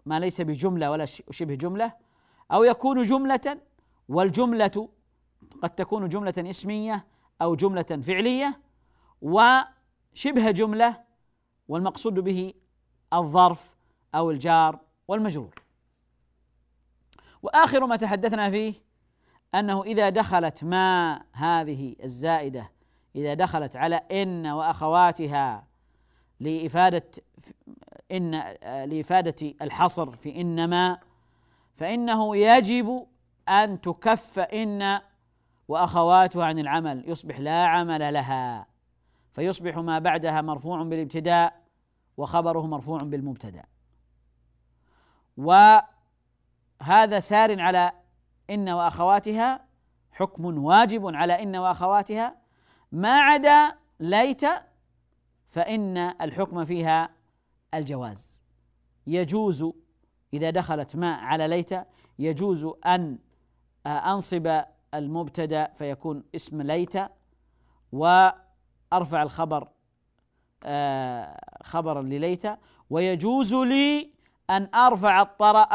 ما 0.06 0.20
ليس 0.20 0.40
بجملة 0.40 0.90
ولا 0.90 1.04
شبه 1.04 1.54
جملة 1.54 1.92
أو 2.52 2.64
يكون 2.64 3.02
جملة 3.02 3.61
والجملة 4.08 4.88
قد 5.62 5.70
تكون 5.70 6.08
جملة 6.08 6.34
اسمية 6.38 7.06
أو 7.42 7.54
جملة 7.54 7.82
فعلية 7.82 8.61
وشبه 9.22 10.50
جملة 10.50 11.04
والمقصود 11.68 12.14
به 12.14 12.54
الظرف 13.12 13.76
أو 14.14 14.30
الجار 14.30 14.80
والمجرور. 15.08 15.54
وآخر 17.42 17.87
ما 17.87 17.96
تحدثنا 17.96 18.51
فيه 18.51 18.74
أنه 19.55 19.83
إذا 19.83 20.09
دخلت 20.09 20.64
ما 20.64 21.22
هذه 21.33 21.96
الزائدة 22.05 22.70
إذا 23.16 23.35
دخلت 23.35 23.77
على 23.77 23.96
إن 23.96 24.46
وأخواتها 24.46 25.66
لإفادة 26.40 27.05
إن 28.12 28.31
لإفادة 28.62 29.55
الحصر 29.62 30.16
في 30.16 30.40
إنما 30.40 30.98
فإنه 31.74 32.37
يجب 32.37 33.07
أن 33.48 33.81
تكف 33.81 34.38
إن 34.38 35.01
وأخواتها 35.68 36.44
عن 36.44 36.59
العمل. 36.59 37.05
يصبح 37.07 37.40
لا 37.40 37.66
عمل 37.66 38.14
لها 38.14 38.66
فيصبح 39.33 39.79
ما 39.79 39.98
بعدها 39.98 40.42
مرفوع 40.42 40.83
بالابتداء 40.83 41.62
وخبره 42.16 42.66
مرفوع 42.66 43.03
بالمبتدأ. 43.03 43.64
وهذا 46.80 47.20
سار 47.20 47.60
على 47.60 47.92
إن 48.50 48.68
وأخواتها 48.68 49.64
حكم 50.12 50.64
واجب 50.64 51.16
على 51.16 51.42
إن 51.42 51.56
وأخواتها. 51.56 52.36
ما 52.92 53.18
عدا 53.18 53.74
ليت 54.00 54.44
فإن 55.48 55.98
الحكم 55.98 56.64
فيها 56.64 57.10
الجواز. 57.74 58.44
يجوز 59.06 59.72
إذا 60.34 60.50
دخلت 60.50 60.96
ما 60.96 61.14
على 61.14 61.48
ليت 61.48 61.70
يجوز 62.18 62.68
أن 62.86 63.18
أنصب 63.86 64.62
المبتدأ 64.94 65.72
فيكون 65.74 66.24
اسم 66.34 66.62
ليت. 66.62 66.96
وأرفع 67.92 69.22
الخبر 69.22 69.68
خبرا 71.62 72.02
لليت. 72.02 72.46
ويجوز 72.90 73.54
لي 73.54 74.10
أن 74.50 74.74
أرفع 74.74 75.22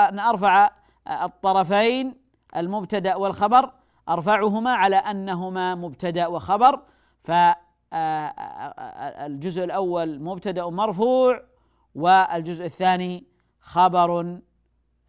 أن 0.10 0.20
أرفع 0.20 0.72
الطرفين 1.08 2.16
المبتدأ 2.56 3.16
والخبر 3.16 3.72
أرفعهما 4.10 4.72
على 4.72 4.96
أنهما 4.96 5.76
مبتدأ 5.76 6.28
وخبر. 6.28 6.82
فالجزء 7.22 7.54
الأول 9.64 10.24
مبتدأ 10.24 10.70
مرفوع 10.70 11.44
والجزء 11.96 12.66
الثاني 12.66 13.28
خبر 13.60 14.40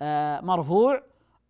آه، 0.03 0.41
مرفوع. 0.41 1.03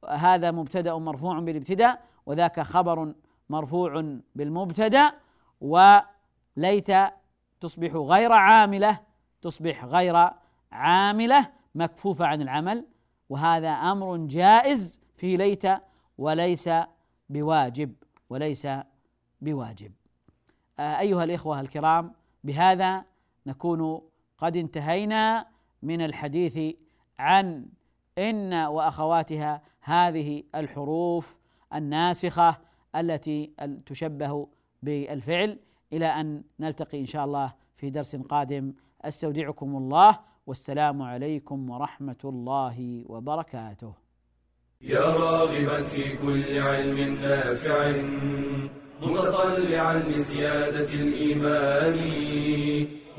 هذا 0.09 0.50
مبتدأ 0.50 0.94
مرفوع 0.94 1.40
بالابتداء 1.40 2.02
وذاك 2.26 2.61
خبر 2.61 3.14
مرفوع 3.50 4.18
بالمبتدأ. 4.35 5.12
وليت 5.61 6.90
تصبح 7.61 7.92
غير 7.94 8.33
عاملة 8.33 9.00
تصبح 9.42 9.85
غير 9.85 10.30
عاملة 10.72 11.50
مكفوفة 11.74 12.26
عن 12.26 12.42
العمل. 12.42 12.87
وهذا 13.35 13.68
أمر 13.68 14.16
جائز 14.16 15.01
في 15.16 15.37
ليت 15.37 15.62
وليس 16.18 16.70
بواجب 17.29 17.94
وليس 18.31 18.68
بواجب. 19.40 19.92
آه، 20.79 20.99
أيها 21.01 21.25
الإخوة 21.25 21.61
الكرام 21.61 22.12
بهذا 22.44 23.05
نكون 23.47 24.01
قد 24.38 24.57
انتهينا 24.57 25.47
من 25.83 26.01
الحديث 26.01 26.77
عن 27.18 27.66
إن 28.18 28.55
وأخواتها 28.55 29.62
هذه 29.81 30.42
الحروف 30.55 31.38
الناسخة 31.75 32.57
التي 32.97 33.53
تشبه 33.87 34.49
بالفعل. 34.83 35.59
إلى 35.92 36.07
أن 36.07 36.42
نلتقي 36.61 37.01
إن 37.01 37.07
شاء 37.07 37.25
الله 37.25 37.53
في 37.75 37.90
درس 37.90 38.16
قادم. 38.16 38.75
أستودعكم 39.03 39.77
الله 39.77 40.18
والسلام 40.46 41.02
عليكم 41.02 41.70
ورحمة 41.70 42.22
الله 42.24 43.04
وبركاته. 43.07 43.92
يا 44.80 45.00
راغبا 45.00 45.83
في 45.83 46.16
كل 46.16 46.59
علم 46.59 47.18
نافع 47.22 47.92
متطلعا 49.02 49.98
لزيادة 49.98 50.92
الإيمان 50.94 51.98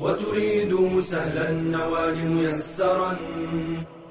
وتريد 0.00 1.00
سهلا 1.00 1.50
النوال 1.50 2.30
ميسرا 2.30 3.16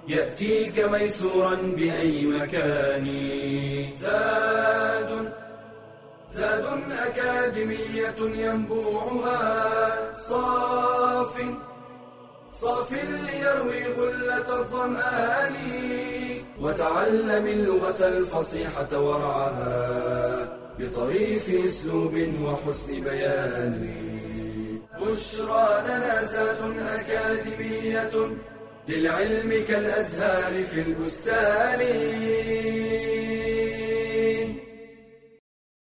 يأتيك 0.08 0.80
ميسورا 0.80 1.56
بأي 1.56 2.28
مكان. 2.28 3.08
زاد 4.00 5.12
زاد 6.30 6.66
أكاديمية 6.92 8.20
ينبوعها 8.46 10.14
صاف 10.14 11.42
صاف 12.62 12.92
ليروي 12.92 13.84
غلة 13.98 14.60
الظمآن 14.60 15.56
وتعلم 16.62 17.48
اللغة 17.48 18.08
الفصيحة 18.08 19.00
ورعاها 19.00 20.58
بطريف 20.80 21.50
أسلوب 21.66 22.14
وحسن 22.44 23.00
بيان. 23.04 23.90
بشرى 25.02 25.84
لنا 25.88 26.26
زاد 26.26 26.62
أكاديمية 26.88 28.36
للعلم 28.90 29.66
كالأزهار 29.68 30.64
في 30.64 30.82
البستان. 30.82 31.82